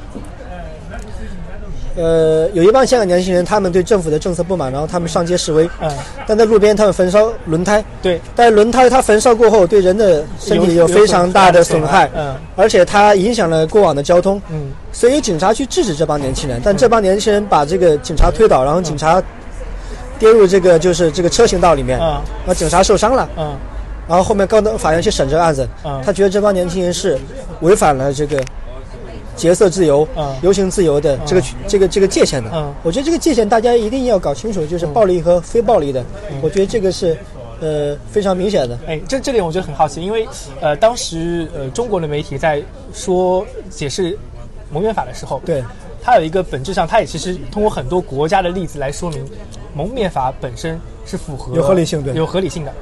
[1.95, 5.69] 呃，有一帮香港年轻人，他们对政府的政策不满，然后他们上街示威。
[5.81, 5.91] 嗯。
[6.25, 7.83] 但在路边，他们焚烧轮胎。
[8.01, 8.19] 对。
[8.35, 12.09] 但轮胎它焚烧过后，对人的身体有非常大的损害。
[12.15, 12.35] 嗯。
[12.55, 14.41] 而且它影响了过往的交通。
[14.49, 14.71] 嗯。
[14.91, 19.21] 所以警察去制止这帮年轻人，但这帮年轻人把这个警察推倒，然后警察
[20.17, 21.99] 跌入这个就是这个车行道里面。
[21.99, 22.07] 嗯。
[22.45, 23.29] 然后警察受伤了。
[23.37, 23.55] 嗯。
[24.07, 25.67] 然后后面高等法院去审这个案子。
[25.83, 26.01] 嗯。
[26.05, 27.17] 他觉得这帮年轻人是
[27.59, 28.41] 违反了这个。
[29.35, 30.07] 结色自由、
[30.41, 36.03] 游行自由的这个这个这个界限的，嗯，我觉得这个界限大家一定要搞清楚，就是暴力和非暴力的，
[36.41, 37.17] 我觉得这个是
[37.59, 38.77] 呃非常明显的。
[38.85, 40.27] 哎，这这点我觉得很好奇，因为
[40.59, 42.61] 呃当时呃中国的媒体在
[42.93, 44.17] 说解释
[44.69, 45.63] 蒙面法的时候，对，
[46.03, 49.25] 它有一个本质上，它也其实通过很多国家的例子来说明
[49.73, 52.73] 蒙面法本身是符合有合理性，的，有合理性的。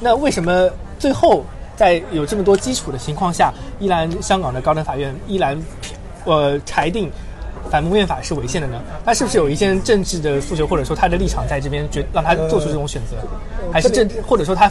[0.00, 0.68] 那为什么
[0.98, 1.44] 最后
[1.76, 5.56] 在有这么多基础的情况下，依然香港的高等法院依然？
[6.24, 7.10] 呃，裁定
[7.70, 8.80] 反蒙面法是违宪的呢？
[9.04, 13.16] 他是不是有一些政治的诉求，或者说他的立场在这边决让他做出这种选择，
[13.72, 14.70] 还是政，或者说他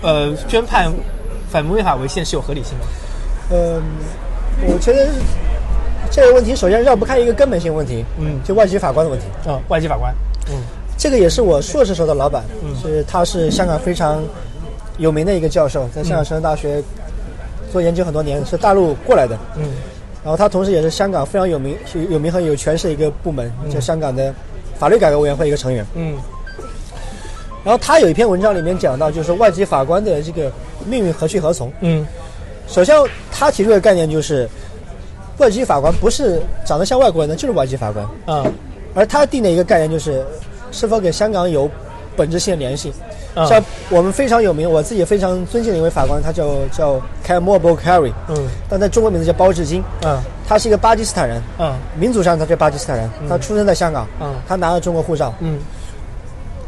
[0.00, 0.90] 呃宣判
[1.50, 2.84] 反蒙面法违宪是有合理性的？
[3.56, 3.82] 嗯，
[4.66, 5.08] 我觉得
[6.10, 9.26] 这个问题首先绕不开一个根本性问题，嗯，就外籍法官的问题。
[9.46, 10.14] 嗯，外籍法官，
[10.48, 10.56] 嗯，
[10.96, 14.22] 这个也是我硕士时候的老板，嗯，是他是香港非常
[14.96, 16.82] 有名的一个教授，在香港城市大学
[17.70, 19.64] 做研究很多年，是大陆过来的，嗯。
[20.24, 21.76] 然后他同时也是香港非常有名、
[22.08, 24.34] 有名和有权势的一个部门，就香港的
[24.78, 25.84] 法律改革委员会一个成员。
[25.94, 26.16] 嗯。
[27.62, 30.50] 然后他有一篇文章里面讲到，就是外籍法官的这个
[30.86, 31.70] 命运何去何从。
[31.80, 32.06] 嗯。
[32.66, 32.96] 首先，
[33.30, 34.48] 他提出的概念就是，
[35.36, 38.06] 外籍法官不是长得像外国人的，就是外籍法官。
[38.26, 38.50] 嗯。
[38.94, 40.24] 而他定的一个概念就是，
[40.72, 41.70] 是否跟香港有
[42.16, 42.90] 本质性的联系。
[43.34, 48.36] 像我们非常有名，我自己非常尊敬的一位法官，他叫叫 k a m o b o Carey，嗯，
[48.68, 55.58] 但在中国名字叫包志金，嗯，他是一个巴基斯坦人，嗯，民族上他是巴基斯坦人，他出生在香港，嗯，他拿了中国护照，嗯，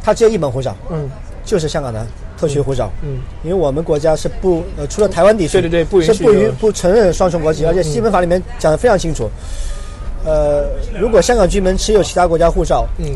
[0.03, 1.09] 他只有一本护照，嗯，
[1.45, 2.05] 就是香港的
[2.37, 9.31] 特区护照，嗯，因为我们国家是不呃除了台湾地区，对对对，不允许是不允不承认双重国籍，而且基本法里面讲的非常清楚，
[10.25, 10.65] 呃，
[10.99, 13.07] 如果香港居民持有其他国家护照，嗯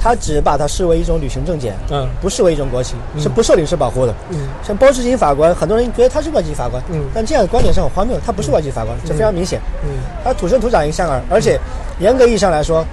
[0.00, 2.08] 他只把它视为一种旅行证件，嗯。
[2.22, 4.14] 不视为一种国旗，是不受领事保护的。
[4.30, 4.48] 嗯。
[4.66, 7.02] 像包志金法官，很多人觉得他是外籍法官，嗯。
[7.14, 9.60] 但这样的观点是很荒谬的，他不是外籍法官，这非常明显。
[9.84, 9.90] 嗯。
[10.24, 11.60] 他土生土长一个香港人，而且
[11.98, 12.84] 严格意义上来说，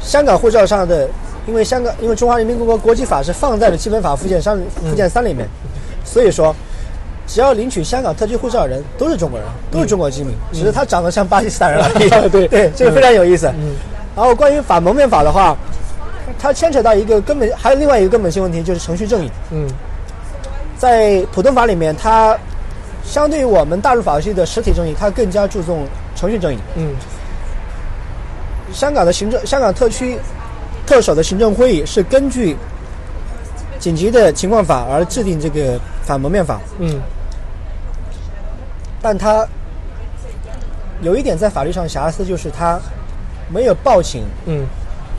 [0.00, 1.06] 香港护照上的，
[1.46, 5.46] 因为香港因为中华人民共和国国籍法是放在了基本法附件三附件三里面，
[6.04, 6.54] 所以说。
[7.26, 12.10] 只要领取香港特区护照的人都是中国人，都是中国居民，只是他长得像巴基斯坦人而已。
[12.28, 12.46] 对。
[12.48, 13.46] 对，这个非常有意思。
[13.58, 13.72] 嗯。
[14.14, 15.56] 然后关于反蒙面法的话，
[16.38, 19.30] 它牵扯到一个根本，还有另外一个根本性问题，就是程序正义。
[19.50, 19.66] 嗯。
[20.76, 22.36] 在普通法里面，它
[23.02, 26.58] 相对于我们大陆法系的实体正义，它更加注重程序正义。
[26.76, 26.94] 嗯。
[28.72, 30.18] 香港的行政，香港特区
[30.86, 32.56] 特首的行政会议是根据
[33.78, 37.00] 紧急的情况法而制定这个反蒙面法，嗯。
[39.00, 39.46] 但它
[41.00, 42.80] 有一点在法律上瑕疵，就是它
[43.48, 44.66] 没有报请嗯。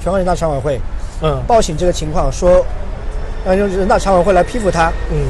[0.01, 0.80] 全国人大常委会
[1.21, 1.41] 嗯。
[1.47, 2.65] 报请这个情况，说
[3.45, 5.28] 让人大常委会来批复他，嗯。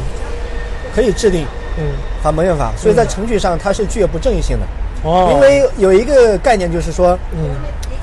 [0.95, 1.45] 可以制定
[1.77, 1.83] 嗯。
[2.23, 4.65] 反蒙面法，所以在程序上它是具有不正义性的。
[5.03, 7.49] 哦，因为有一个概念就是说，嗯。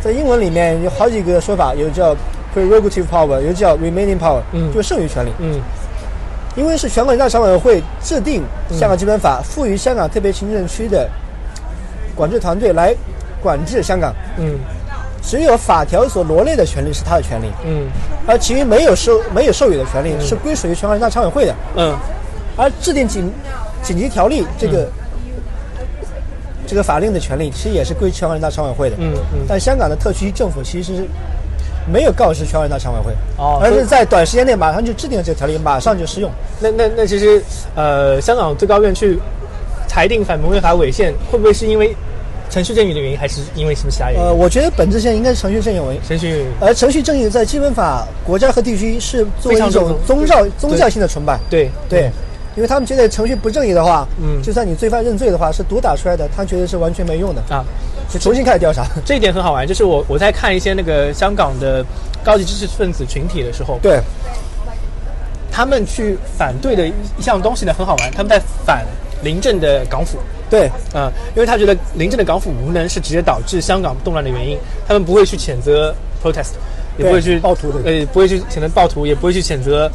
[0.02, 2.14] 在英文里面有好几个说法，有叫
[2.54, 4.72] prerogative power，有叫 remaining power，嗯。
[4.72, 5.30] 就是剩余权利。
[5.38, 5.60] 嗯。
[6.54, 11.08] 因为是全国人大常委会制定香港基本法，赋予香港特别行政区的
[12.14, 12.94] 管制团队来
[13.40, 14.58] 管制香港，嗯
[15.22, 17.86] 只有法条所罗列的权利是他的权利，嗯。
[18.26, 21.54] 而其余没有授没有授予的权利是归属于全国人大常委会的。
[21.76, 21.96] 嗯。
[22.56, 23.32] 而制定紧
[23.82, 24.88] 紧急条例这个、
[26.66, 28.96] 这个法令的权利，其实也是归全国人大常委会的。
[28.98, 29.40] 嗯嗯。
[29.48, 31.04] 但香港的特区政府其实
[31.90, 36.30] 没有告知全国人大常委会，哦而是在短时间内马上就制定了这个条例，马上就适用。
[36.60, 37.42] 那那那其实，
[37.74, 39.18] 呃，香港最高院去
[39.88, 41.96] 裁定反蒙面法违宪，会不会是因为
[42.52, 44.26] 程序正义的原因，还是因为什么其他原因？
[44.26, 51.40] 呃，我觉得本质上应该是程序正义为，程序而程序正义在基本法国家和地区是作为一种宗教宗教性的崇拜。
[51.48, 52.10] 对对，
[52.54, 57.64] 因为他们觉得程序不正义的话，嗯就算你罪犯认罪的话，是毒打出来的，他觉得是完全没用的，啊，
[58.10, 58.86] 就重新开始调查。
[59.02, 61.82] 这一点很好玩，就是我我在看一些那个香港的
[62.22, 63.98] 高级知识分子群体的时候，对，
[65.50, 68.84] 他们去反对的一一项东西呢很好玩，他们在反
[69.22, 70.18] 临阵的港府。
[70.52, 76.50] 对，啊、因为他觉得临阵的港府无能是直接导致香港动乱的原因，他们不会去谴责 protest，
[76.98, 79.90] 也不会去暴徒的呃，不会去谴责暴徒，也不会去谴责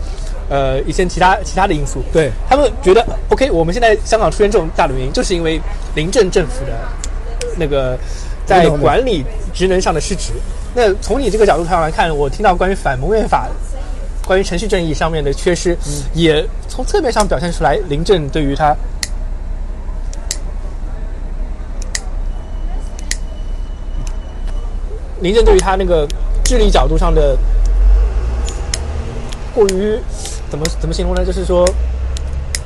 [0.50, 2.02] 呃一些其他其他的因素。
[2.12, 5.62] 对他们觉得 OK，我们现在香港出现这种大的原因，就是因为
[5.94, 6.72] 临阵政府的
[7.56, 7.96] 那个
[8.44, 10.32] 在管理职能上的失职。
[10.74, 13.48] 那从你这个角度上来看，我听到关于反蒙面法。
[14.26, 18.76] 关于程序正义上面的缺失，嗯也从侧面上表现出来，临阵对于他
[25.22, 26.08] 林正对于他那个
[26.44, 27.38] 智力角度上的
[29.54, 30.00] 过于
[30.50, 31.26] 怎么怎么形容呢？
[31.26, 31.68] 就是说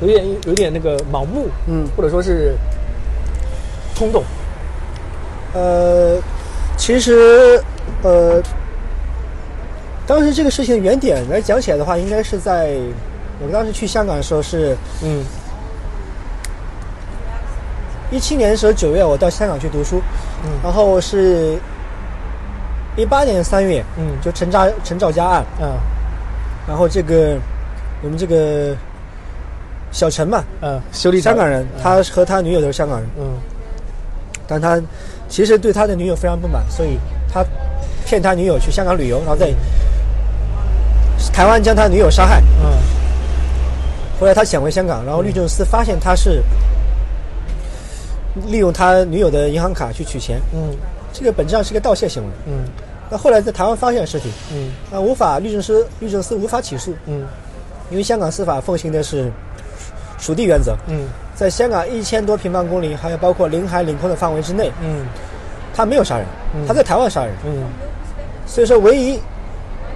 [0.02, 2.56] 有点有点那个盲目，嗯或者说是
[3.96, 4.24] 冲动。
[5.54, 6.18] 呃，
[6.78, 7.62] 其实
[8.04, 8.42] 呃，
[10.08, 12.78] 当时这个事情的原点来讲起来的话，应该是在
[13.40, 15.24] 我们当时去香港的时候是嗯
[18.12, 20.02] 一七年的时候九月，我到香港去读书，
[20.44, 21.58] 嗯然后是
[22.96, 24.20] 一八年三月，嗯。
[24.22, 25.72] 就陈兆陈兆佳案，嗯。
[26.68, 27.38] 然后这个
[28.04, 28.76] 我们这个
[29.92, 33.38] 小陈嘛，嗯，修理香港人，他和他女友都是香港人，嗯。
[34.48, 34.82] 但他
[35.30, 36.98] 其实对他的女友非常不满，所以
[37.32, 37.44] 他
[38.06, 39.54] 骗他女友去香港旅游，然后在
[41.34, 42.42] 台湾将他女友杀害。
[42.62, 42.72] 嗯。
[44.20, 46.44] 后来他潜回香港，然后律政司发现他是
[48.48, 50.76] 利用他女友的银行卡去取钱，嗯
[51.14, 52.30] 这个本质上是个盗窃行为。
[52.48, 52.64] 嗯。
[53.10, 54.72] 那后来在台湾发现了尸体，嗯。
[54.92, 57.26] 那无法律政司律政司无法起诉，嗯。
[57.90, 59.32] 因为香港司法奉行的是
[60.18, 61.08] 属地原则，嗯。
[61.36, 65.06] 在香港一千多平方公里，还有包括领海领空的范围之内，嗯。
[65.74, 66.26] 他没有杀人，
[66.68, 67.64] 他在台湾杀人，嗯，
[68.46, 69.18] 所以说唯一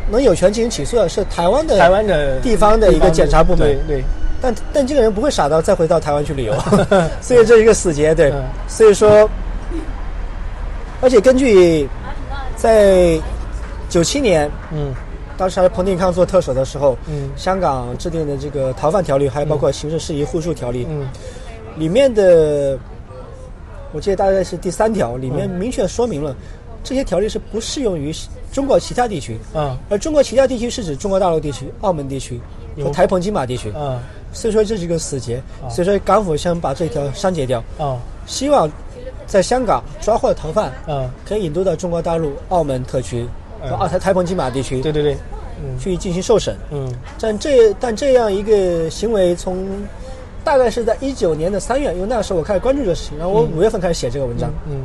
[0.10, 3.60] 能有权进行起诉的是台湾的台湾的地方的一个检察部门。
[3.60, 4.04] 对对，
[4.42, 6.54] 但但这个人不会傻到再回到台湾去旅游，
[7.20, 8.32] 所以这是一个死结，对。
[8.32, 8.42] 嗯。
[8.70, 9.30] 所以说，
[11.02, 11.88] 而且根据
[12.56, 13.20] 在
[13.90, 14.94] 九七年，嗯。
[15.38, 17.30] 当时还是彭定康做特首的时候，嗯。
[17.36, 21.08] 香港制定的这个逃犯条例，还有包括刑事事宜互助条例，嗯。
[21.78, 22.78] 里面的，
[23.92, 26.34] 我记得大概是第三条，里面明确说明了。
[26.84, 28.14] 这些条例是不适用于
[28.52, 29.78] 中国其他地区，嗯。
[29.90, 32.40] 而中国其他地区是指中国大陆地区、澳门地区
[32.82, 33.74] 和台澎金马地区。
[33.76, 34.00] 嗯。
[34.32, 38.70] 所以说这是一个死结，所以说港府想把这条删减掉，哦希望
[39.28, 43.28] 在香港抓获的逃犯，嗯，可以引渡到中国大陆、澳门特区
[43.64, 43.70] 嗯。
[43.70, 45.18] 和澳台台澎金马地区对对对，
[45.64, 45.78] 嗯。
[45.80, 46.56] 去进行受审。
[46.72, 46.92] 嗯。
[47.20, 49.68] 但这但这样一个行为从
[50.44, 54.82] 大概是在一九年的三月，因为那个时候我开始关注这个事情，然后我五月份开始写这个文章，嗯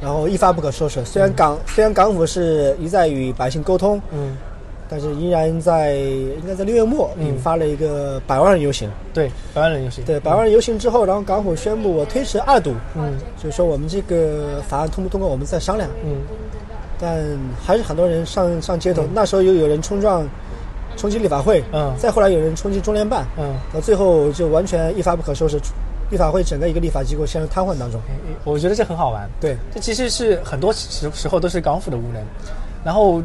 [0.00, 1.04] 然后一发不可收拾。
[1.04, 4.36] 虽然港、虽然港府是一再与百姓沟通，嗯，
[4.92, 8.90] 但是依然在应该在六月末嗯引发了一个百万人游行。
[9.14, 15.88] 对，百万人游行，对，百万人游行之后，然后港府宣布我推迟二读，嗯就是说我们这个法案通不通过，我们再商量。
[16.04, 16.20] 嗯
[17.00, 17.24] 但
[17.64, 20.28] 还是很多人上上街头，那时候又有人冲撞、
[20.94, 23.54] 冲击立法会，嗯再后来有人冲击中联办，嗯。
[23.72, 25.58] 到最后就完全一发不可收拾，
[26.10, 27.98] 立法会整个一个立法机构陷入瘫痪当中。
[28.44, 29.26] 我觉得这很好玩。
[29.40, 32.22] 对，这其实是很多时时候都是港府的无能，
[32.84, 33.22] 然后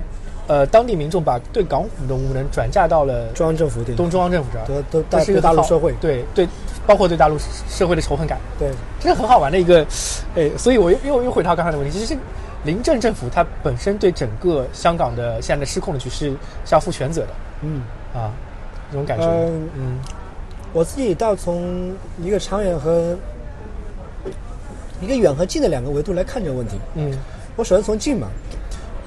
[0.47, 3.93] 呃，当地民众把对港府的无能转嫁到了中央政府对。
[3.95, 5.93] 东中央政府这儿，都都这是一个对大陆社会。
[5.99, 6.47] 对对，
[6.85, 8.69] 包括对大陆社会的仇恨感，对。
[8.99, 9.85] 这是很好玩的一个，
[10.35, 12.19] 哎，所以我又又又回到刚才的问题，其实是
[12.63, 16.29] 临政政府它本身对整个香港的现在的失控的局势
[16.65, 17.27] 是要负全责的。
[17.63, 17.81] 嗯，
[18.13, 18.31] 啊，
[18.89, 19.99] 这种感觉，嗯嗯。
[20.71, 23.17] 我自己倒从一个长远和
[25.01, 26.77] 一个远和近的两个维度来看这个问题。
[26.95, 27.11] 嗯。
[27.55, 28.27] 我首先从近嘛，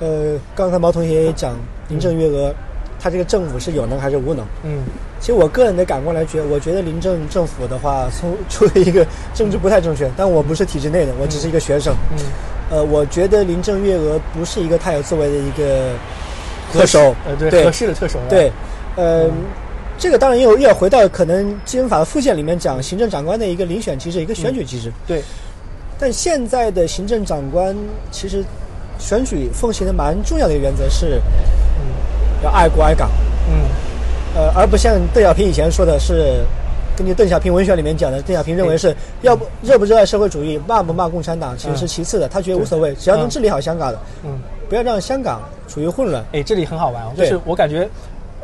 [0.00, 1.56] 呃，刚才毛同学也讲
[1.88, 2.52] 林郑月娥，
[2.98, 4.44] 他这个政府是有能还是无能？
[4.64, 4.82] 嗯
[5.20, 11.94] 其实我个人的感官来觉，我觉得林郑政府的话，从出了一个政治不太正确，但我不是体制内的，我只是一个学生。
[12.12, 12.18] 嗯，
[12.70, 15.90] 呃，我觉得林郑月娥不是一个太有作为的一个
[16.72, 18.50] 特首，呃对对合适的特首，对，
[18.96, 19.28] 呃，
[19.98, 24.90] 这个当然又又要回到可能基本法的附件里面讲行政长官的一个遴选机制，一个选举机制。
[25.06, 25.22] 对，
[25.98, 27.76] 但现在的行政长官
[28.10, 28.42] 其实
[29.00, 31.20] 选举奉行的蛮重要的一个原则是，
[31.80, 33.10] 嗯要爱国爱港。
[33.48, 33.64] 嗯。
[34.36, 36.44] 呃，而不像邓小平以前说的是，
[36.96, 44.38] 根据邓小平文选里面讲的，邓小平认为是要不热不热爱社会主义，骂不骂共产党，其实是其次的，他觉得无所谓，只要能治理好香港的，嗯。
[44.68, 46.24] 不要让香港处于混乱。
[46.30, 47.88] 哎，这里很好玩哦，是我感觉，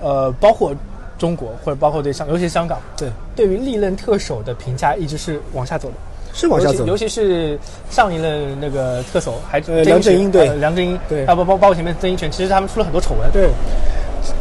[0.03, 0.75] 呃，包括
[1.17, 5.95] 中国或者包括对香，尤其是香港，对，对于历任特首的评价一直是往下走的，
[6.37, 6.85] 是往下走。
[6.85, 10.49] 尤其是上一任那个特首还呃梁振英对。
[10.49, 11.25] 呃梁振英对。
[11.25, 13.49] 啊，不包包括前面曾荫权，其实他们出了很多丑闻，对，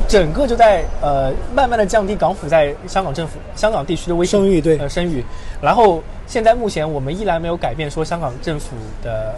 [0.10, 4.78] 整个就在呃慢慢的降低港府在香港政府、香港地区的威信声誉对。
[4.78, 5.24] 呃声誉。
[5.62, 9.34] 然后现在目前我们依然没有改变说香港政府的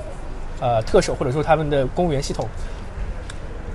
[0.60, 2.48] 呃特首或者说他们的公务员系统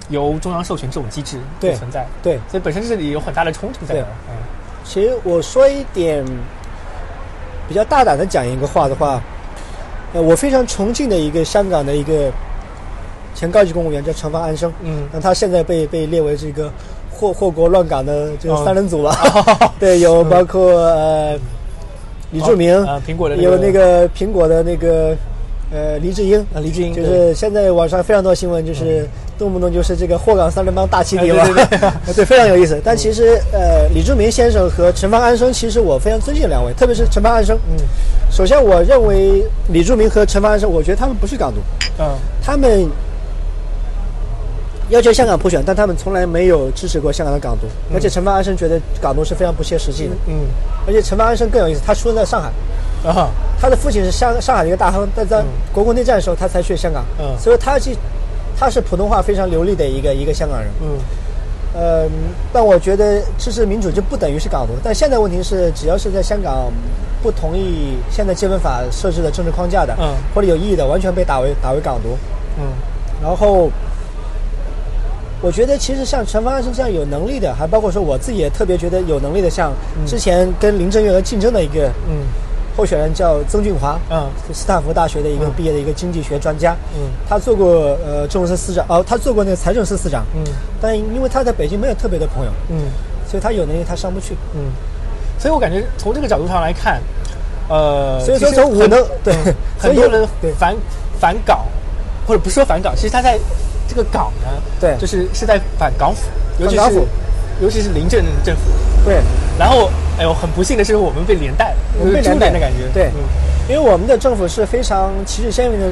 [0.08, 2.36] 由中央授权这种机制对存在，对。
[2.50, 4.04] 所以本身这里有很大的冲突在
[4.84, 6.24] 其实我说一点
[7.68, 9.22] 比较大胆的讲一个话的话，
[10.12, 12.30] 呃，我非常崇敬的一个香港的一个
[13.34, 15.08] 前高级公务员叫陈方安生，嗯。
[15.12, 16.70] 那他现在被被列为这个
[17.10, 18.62] 祸祸国乱港的这个哦。
[18.64, 19.14] 三人组了。
[19.80, 21.38] 对，有包括呃
[22.30, 25.16] 李柱铭，哦呃苹果的那有那个苹果的那个
[25.72, 29.08] 呃黎智英，啊黎智英就是现在网上非常多新闻，就是
[29.42, 32.14] 动不动就是这个货港三人帮大起底了，哎对对对。
[32.14, 32.80] 对，非常有意思。
[32.84, 37.56] 但其实呃，李柱铭先生和陈方安生，其实我非常尊敬两位，特别是陈方安生。
[37.70, 37.76] 嗯。
[38.30, 41.58] 首先，我认为李柱铭和陈方安生，我觉得他们不是港独，
[41.98, 42.06] 嗯。
[42.42, 42.88] 他们
[44.88, 47.66] 要求香港普选，但他们从来没有支持过香港的港独。
[47.94, 50.14] 而且陈方安生觉得港独是非常不切实际的。
[50.28, 50.34] 嗯
[50.86, 53.28] 而且陈方安生更有意思，他出生在上海，啊。
[53.60, 55.46] 他的父亲是上上海的一个大亨，但在嗯。
[55.72, 57.26] 国共内战的时候他才去香港，嗯。
[57.38, 57.96] 所以他既
[58.58, 60.68] 他是普通话非常流利的一个一个香港人。
[60.82, 60.98] 嗯
[61.74, 62.06] 呃，
[62.52, 64.74] 但我觉得支持民主就不等于是港独。
[64.84, 66.70] 但现在问题是，只要是在香港
[67.22, 72.10] 不同意现在基本法设置的政治框架的，嗯或者有异议的，完全被打为打为港独。
[72.58, 72.64] 嗯
[73.22, 73.70] 然后，
[75.40, 79.72] 我觉得其实像陈方安生这样有能力的，还包括说我自己也特别觉得有能力的，像
[80.06, 82.26] 之前跟林郑月娥竞争的一个嗯
[82.76, 84.28] 候选人叫曾俊华，嗯。
[84.46, 85.52] 是斯坦福大学的一个嗯。
[85.56, 87.10] 毕业的一个经济学专家，嗯。
[87.28, 90.42] 他做过呃政务司司长，哦，他做过那个财政司司长，嗯。
[90.80, 92.90] 但因为他在北京没有特别的朋友，嗯。
[93.28, 94.36] 所以他有能力他上不去。
[94.54, 94.70] 嗯，
[95.38, 97.00] 所以我感觉从这个角度上来看，
[97.66, 99.34] 呃，所以说很从我能对
[99.78, 100.52] 很多人对。
[100.52, 100.76] 反
[101.18, 101.64] 反港，
[102.26, 103.38] 或者不是说反港，其实他在
[103.88, 104.98] 这个港呢，对。
[104.98, 107.00] 就是是在反港府，尤其是
[107.60, 108.62] 尤其是临政政府。
[109.04, 109.20] 对，
[109.58, 112.88] 然后，哎呦，很不幸的是，我们被连带，了我们被连带的感觉。
[112.94, 113.10] 对。
[113.14, 113.22] 嗯。
[113.68, 115.86] 因为我们的政府是非常旗帜鲜明的，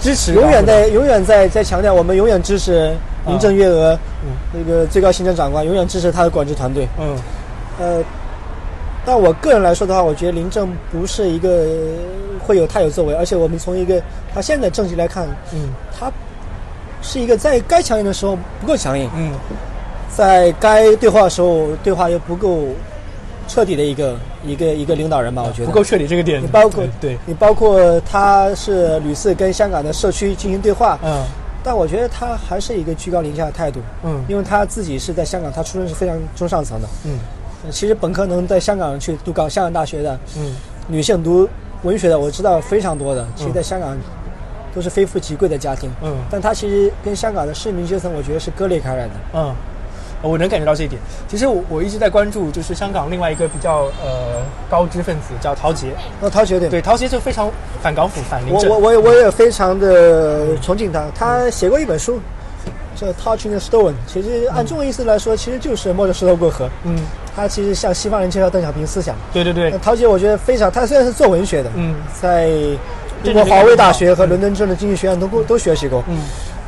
[0.00, 2.94] 支持永远在永远在在强调，我们永远支持
[3.26, 4.32] 林郑月娥，嗯。
[4.52, 6.86] 那个最高行政长官，永远支持他的管制团队。
[6.98, 7.16] 嗯。
[7.78, 8.04] 呃，
[9.04, 11.66] 但我个人来说的话，我觉得林郑不是一个呃
[12.46, 14.00] 会有太有作为，而且我们从一个
[14.34, 15.70] 他现在政绩来看，嗯。
[15.98, 16.10] 他
[17.02, 19.32] 是一个在该强硬的时候不够强硬，嗯
[20.16, 22.66] 在该对话的时候对话又不够
[23.48, 26.42] 彻底的一个一个一个领导人吧，我觉得不够彻底这个点。
[26.42, 31.22] 你包括对，你包括他是屡次跟香港的社区进行对话，嗯
[31.66, 36.88] 但我觉得他还是一个居高临下的态度，嗯因为他自己是在香港，他出身是非常中上层的。
[37.04, 37.18] 嗯
[37.64, 40.54] 呃其实本科能在香港去读港香港大学的嗯
[40.86, 41.48] 女性读
[41.82, 43.96] 文学的，我知道非常多的，其实在香港
[44.74, 45.90] 都是非富即贵的家庭。
[46.02, 49.12] 嗯但他其实跟香港的市民阶层，我觉得是割裂开来的。
[49.34, 49.54] 嗯，
[50.22, 51.00] 我能感觉到这一点。
[51.28, 55.88] 其实我我一直在关注，就是香港另外一个比较呃高知分子叫陶杰，
[56.20, 57.50] 那陶杰对，对，陶杰就非常
[57.82, 58.40] 反港府、反。
[58.50, 61.04] 我我我也我也非常的崇敬他。
[61.14, 62.20] 他写过一本书，
[62.96, 66.68] 叫《Touching the Stone》，其实按中文意思来说，其实就是摸着石头过河。
[66.84, 66.98] 嗯，
[67.34, 69.14] 他其实向西方人介绍邓小平思想。
[69.32, 72.48] 对对对，陶杰我觉得非常，他虽然是做文学的，嗯在
[73.24, 76.02] 英国华威大学和伦敦政治经济学院都都学习过。
[76.08, 76.18] 嗯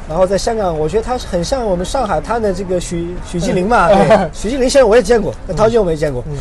[0.08, 6.22] 然后在香港，我觉得他是很像我们上海滩的这个许许继林嘛， 嗯对，许继林先生我也见过，那陶杰我没见过。
[6.28, 6.36] 嗯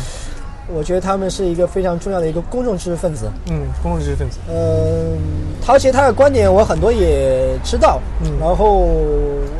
[0.68, 3.30] 我觉得他们是一个非常重要的一个公众知识分子。
[3.48, 4.38] 嗯，公众知识分子。
[4.50, 5.16] 嗯，
[5.64, 8.88] 陶杰他的观点我很多也知道，嗯然后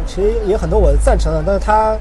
[0.05, 1.97] 其实也很多我赞成的，但是他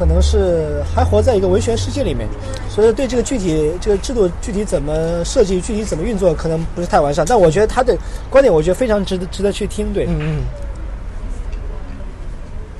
[0.00, 2.26] 可能是还活在一个文学世界里面，
[2.70, 7.22] 所以对这个具体这个制度具体怎么设计、具体怎么运作，可能不是太完善。
[7.28, 7.94] 但我觉得他的
[8.30, 9.92] 观点，我觉得非常值得值得去听。
[9.92, 10.42] 对，嗯嗯。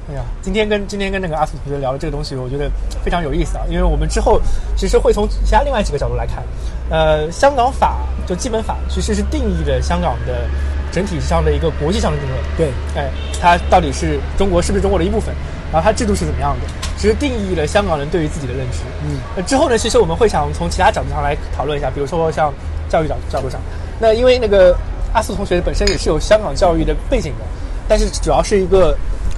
[0.09, 2.71] 哎呀，今天跟今天跟那个阿苏同学聊的这个东西，我觉得
[3.05, 4.41] 非常有意思啊，因为我们之后
[4.75, 6.43] 其实会从其他另外几个角度来看，
[6.89, 10.49] 呃，香港法就基本法其实是定义了香港的
[10.91, 15.35] 整体上的一个国际上的定位，对，哎，它到底是中国是不是中国的一部分，
[15.73, 16.67] 然后它制度是怎么样的，
[16.97, 18.79] 其实定义了香港人对于自己的认知。
[19.05, 22.53] 嗯，那，之后呢，其实我们会想从其他角度上来讨论一下，比如说像
[22.89, 23.61] 教育角角度上，
[24.01, 24.77] 那因为那个
[25.13, 27.45] 阿苏同学本身也是有香港教育的背景的，
[27.89, 28.97] 但是主要是一个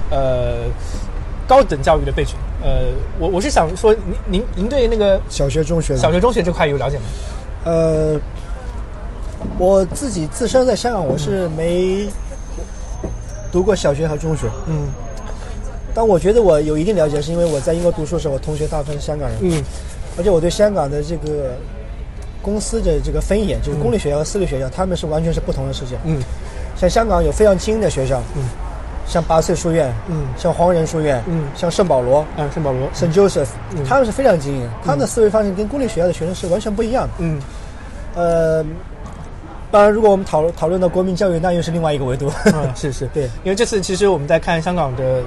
[0.09, 0.63] 呃
[1.47, 2.35] 高等教育的背景。
[2.63, 2.87] 呃，
[3.19, 7.03] 我我是想说，您您您对那个小学、中学小学、中学这块有了解吗？
[7.65, 8.19] 呃，
[9.57, 12.07] 我自己自身在香港，我是没
[13.51, 14.87] 读过小学和中学，嗯
[15.93, 19.63] 但我觉得我有一定了解，是因为我在英国读书的时候，我同学大部分是香港人，嗯
[20.17, 21.55] 而且我对香港的这个
[22.41, 25.95] 公司的这个分野，就是公立学校和私立学校，他们是完全是不同的世界。
[26.05, 26.21] 嗯
[26.75, 28.43] 像香港有非常精英的学校，嗯
[29.07, 32.25] 像八岁书院，嗯像黄仁书院，嗯像圣保罗。
[32.37, 33.13] 嗯，圣保罗，St.
[33.13, 33.47] Joseph，、
[33.87, 37.13] 他们是非常精英，他们的思维方式跟公立学校的学生是完全不一样的。
[37.19, 37.39] 嗯
[38.15, 38.65] 呃，
[39.71, 42.31] 当然，如果我们讨论讨论到国民教育，那又是另外一个维度。
[42.45, 45.21] 嗯，是是， 对因为这次其实我们在看香港的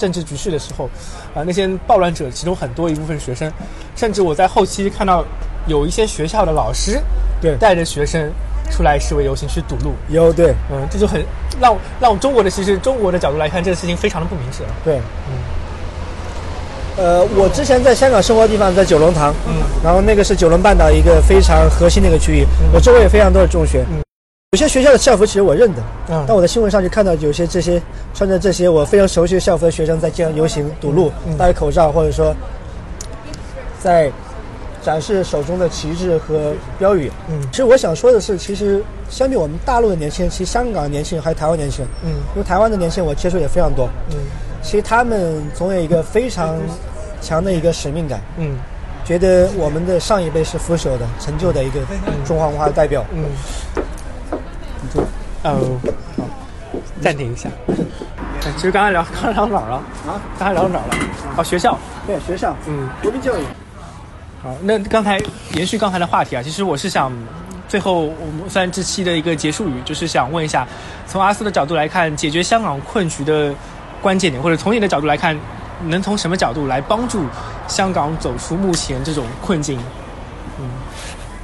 [0.00, 0.86] 政治局势的时候，
[1.34, 3.52] 啊、那些暴乱者其中很多一部分学生，
[3.94, 5.22] 甚至我在后期看到
[5.66, 6.98] 有一些学校的老师
[7.38, 7.54] 对。
[7.58, 8.32] 带着学生
[8.70, 10.54] 出来示威游行去堵路，有对。
[10.72, 11.22] 嗯，这就很
[11.60, 14.62] 让让中国的其实中国的角度来看，这个事情非常的不明智。
[14.82, 14.96] 对，
[15.28, 15.36] 嗯。
[16.96, 19.54] 呃，我之前在香港生活的地方在九龙塘，嗯。
[19.84, 24.00] 然后那个是九龙半岛一个非常核心的一个区域，我周围也非常多的中学，嗯
[24.52, 26.24] 有些学校的校服其实我认得，嗯。
[26.26, 27.80] 但我在新闻上就看到有些这些
[28.12, 31.38] 穿着这些我非常熟悉的校服的学生在街上游行堵路，嗯。
[31.38, 32.34] 戴着口罩，或者说
[33.78, 34.10] 在
[34.82, 37.12] 展示手中的旗帜和标语。
[37.28, 37.40] 嗯。
[37.52, 41.84] 其实我想说的是，其实相比我们大陆的年轻人，其实香港的年轻人还有台湾年轻。
[41.84, 42.10] 人，嗯。
[42.34, 44.16] 因为台湾的年轻人我接触也非常多，嗯。
[44.64, 46.56] 其实他们总有一个非常
[47.22, 48.56] 强的一个使命感，嗯。
[49.04, 51.78] 觉得我们的上一辈是腐朽的、陈旧的一个
[52.26, 53.04] 中华文化的代表。
[53.12, 53.24] 嗯，
[55.42, 55.80] 哦，
[56.16, 56.24] 好，
[57.00, 57.48] 暂停一下。
[57.68, 57.74] 哎
[58.56, 59.76] 其实刚才聊刚才聊哪儿了？
[60.06, 60.94] 啊，刚才聊到哪儿了？
[61.36, 61.76] 哦，学校。
[62.06, 63.42] 对，学校，嗯，国民教育，
[64.42, 65.20] 好，那刚才
[65.52, 67.12] 延续刚才的话题啊，其实我是想，
[67.68, 70.66] 最后我们算这期的一个结束语，就是想问一下，
[71.06, 73.54] 从阿斯的角度来看，解决香港困局的
[74.00, 75.38] 关键点，或者从你的角度来看，
[75.84, 77.24] 能从什么角度来帮助
[77.68, 79.78] 香港走出目前这种困境？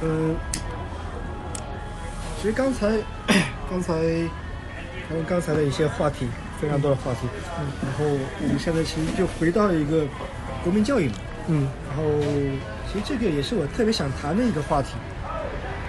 [0.01, 0.35] 嗯，
[2.41, 2.87] 其实刚才
[3.69, 3.93] 刚才
[5.09, 6.27] 咱们刚才的一些话题，
[6.59, 7.27] 非常多的话题，
[7.59, 8.05] 嗯，然后
[8.41, 10.05] 我们现在其实就回到一个
[10.63, 11.15] 国民教育嘛，
[11.47, 11.67] 嗯。
[11.87, 12.03] 然后
[12.91, 14.95] 其实这个也是我特别想谈的一个话题，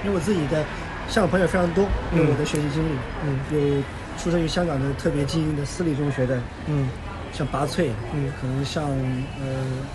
[0.04, 0.64] 因为我自己的
[1.08, 1.84] 香港朋友非常多，
[2.16, 2.90] 有我的学习经历，
[3.24, 3.38] 嗯。
[3.52, 3.82] 有
[4.18, 6.88] 出生于香港的特别精英的私立中学的，嗯。
[7.32, 8.32] 像拔萃，嗯。
[8.40, 9.46] 可能像呃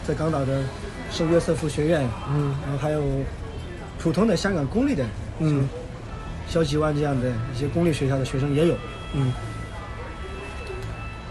[0.07, 0.63] 在港岛的
[1.11, 2.55] 圣约瑟夫学院，嗯。
[2.63, 3.03] 然后还有
[3.99, 5.05] 普通的香港公立的，
[5.39, 5.67] 嗯
[6.53, 8.77] 小几万这样的一些公立学校的学生也有。
[9.13, 9.33] 嗯。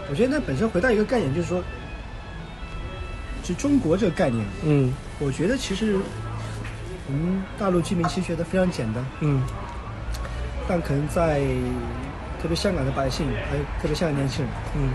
[0.09, 1.63] 我觉得那本身回到一个概念，就是说，
[3.41, 4.93] 就中国这个概念，嗯。
[5.19, 5.95] 我觉得其实
[7.07, 9.41] 我们大陆居民其实觉得非常简单，嗯。
[10.67, 11.39] 但可能在
[12.41, 14.89] 特别香港的百姓，还有特别香港年轻人，嗯。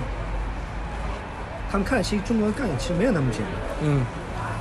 [1.72, 3.50] 他们看其实中国的概念其实没有那么简单，
[3.80, 4.04] 嗯。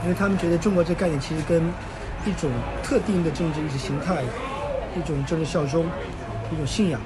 [0.03, 1.61] 因为他们觉得中国这个概念其实跟
[2.25, 2.49] 一种
[2.81, 4.23] 特定的政治意识形态、
[4.97, 5.85] 一种政治效忠、
[6.51, 6.99] 一种信仰，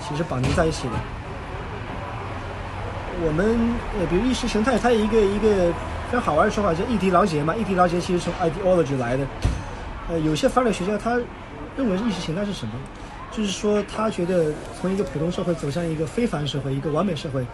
[0.00, 0.92] 其实绑定在一起的。
[3.24, 3.56] 我们
[3.98, 5.72] 呃，比如意识形态，它有一个一个
[6.10, 7.54] 非常好玩的说法叫议题劳结嘛。
[7.54, 9.24] 议题劳结其实从 ideology 来的。
[10.08, 11.14] 呃，有些法律学家他
[11.76, 12.72] 认为意识形态是什么？
[13.30, 17.44] 就是说他觉得从一个普通社会走向一个非凡社会、一个完美社会，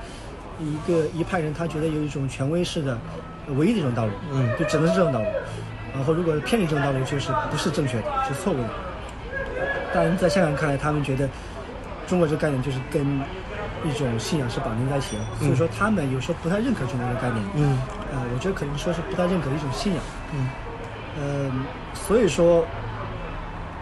[0.59, 2.99] 一个一派人他觉得有一种权威式的
[3.49, 5.27] 唯一的一种道路，嗯就只能是这种道路。
[5.95, 8.69] 然后如果偏离这种道路，就是不是正确的，是错误的。
[9.95, 11.29] 但在香港看来，他们觉得
[12.07, 13.05] 中国这个概念就是跟
[13.85, 17.45] 一种信仰是绑定在一起的，所以说他们有时候不太认可中国的概念。
[17.57, 17.79] 嗯
[18.13, 20.03] 呃，我觉得可能说是不太认可一种信仰。
[20.35, 20.49] 嗯
[21.19, 21.51] 呃，
[21.95, 22.65] 所以说，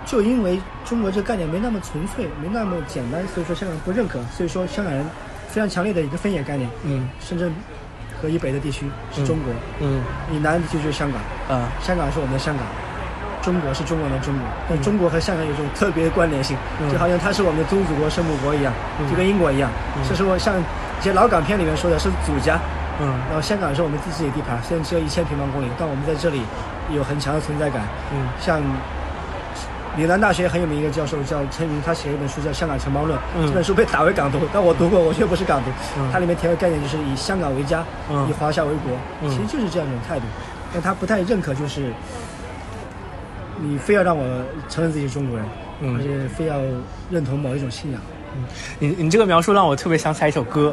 [0.07, 4.21] 就因为中国这个概念没那么纯粹，没那么简单，所以说香港人不认可。
[4.35, 5.05] 所以说，香港人
[5.49, 7.53] 非常强烈的一个分野概念，嗯深圳
[8.21, 10.03] 和以北的地区是中国，嗯
[10.33, 11.21] 以南的地区就是香港。
[11.57, 12.67] 啊香港是我们的香港，
[13.49, 14.43] 中国是中国人的中国。
[14.69, 18.71] 但中国和香港有种特别的关联性，嗯就好像它是我们的宗主国、生母国一样，
[19.09, 19.71] 就跟英国一样。
[20.07, 22.61] 这是我像一些老港片里面说的是祖家，
[23.01, 26.43] 嗯然后香港是我们自己的地盘，虽然只有一千平方公里，但我们在这里
[26.93, 27.81] 有很强的存在感。
[28.13, 28.61] 嗯像
[29.97, 35.71] 岭南大学很有名一个教授叫陈云，他写了一本书叫《香港城邦论》，嗯这本书被打为港独，但我读过，我却不是港独。
[35.97, 38.93] 嗯它里面提的概念就是以香港为家，嗯以华夏为国，
[39.23, 40.27] 嗯其实就是这样一种态度。
[40.71, 41.91] 但他不太认可，就是
[43.63, 44.25] 你非要让我
[44.69, 45.47] 承认自己是中国人，
[45.81, 45.97] 嗯。
[45.97, 46.57] 而且非要
[47.11, 48.01] 认同某一种信仰。
[48.79, 50.73] 你你这个描述让我特别想起来一首歌，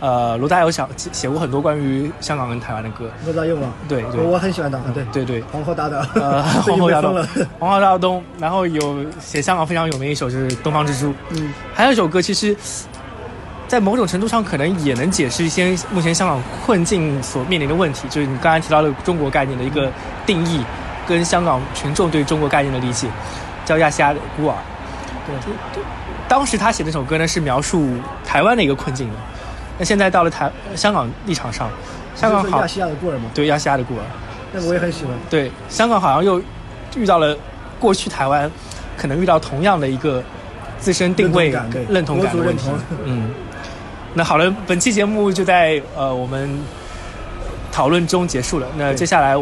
[0.00, 4.20] 呃，罗大佑写写过很多关于香港跟台湾的歌，罗大佑嘛，对对。
[4.20, 5.04] 我我很喜欢他，对。
[5.12, 7.12] 对对，皇后大道，呃，最 皇后大道。
[7.12, 12.56] 近被封了，，皇后大道东，然后有写香港非常有名一首就是《东方之珠》，嗯，还有一首歌，其实，
[13.68, 19.92] 在某种程度上可能也能解释一些目前香港困境所面临的问题，就是你刚才提到的中国概念的一个
[20.24, 20.60] 定义，
[21.08, 23.08] 跟香港群众对中国概念的理解，
[23.64, 24.54] 叫亚细亚的孤儿。
[25.26, 25.82] 对，
[26.28, 27.88] 当时他写那首歌呢，是描述
[28.24, 29.14] 台湾的一个困境的。
[29.78, 31.68] 那现在到了台香港立场上，
[32.14, 34.02] 香港好就是亚细亚的孤儿吗，对亚细亚的孤儿，
[34.52, 35.12] 那个我也很喜欢。
[35.28, 36.40] 对香港好像又
[36.96, 37.36] 遇到了
[37.78, 38.50] 过去台湾
[38.96, 40.22] 可能遇到同样的一个
[40.78, 41.50] 自身定位
[41.88, 42.70] 认同感的问题。
[43.04, 43.30] 嗯，
[44.14, 46.48] 那好了，本期节目就在呃我们
[47.76, 48.66] 讨论中结束了。
[48.74, 49.36] 那接下来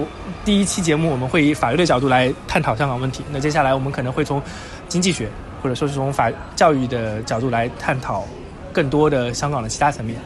[0.45, 3.23] 第一期节目我们会以法律的角度来探讨香港问题。
[3.31, 4.43] 那接下来我们可能会从
[4.89, 5.29] 经济学
[5.63, 8.25] 或者说是从法教育的角度来探讨
[8.73, 10.17] 更多的香港的其他层面。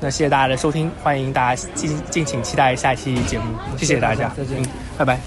[0.00, 3.44] 那谢谢大家的收听，欢迎大家敬敬请期待下一期节目，
[3.76, 5.20] 谢谢大家，再见嗯，拜拜。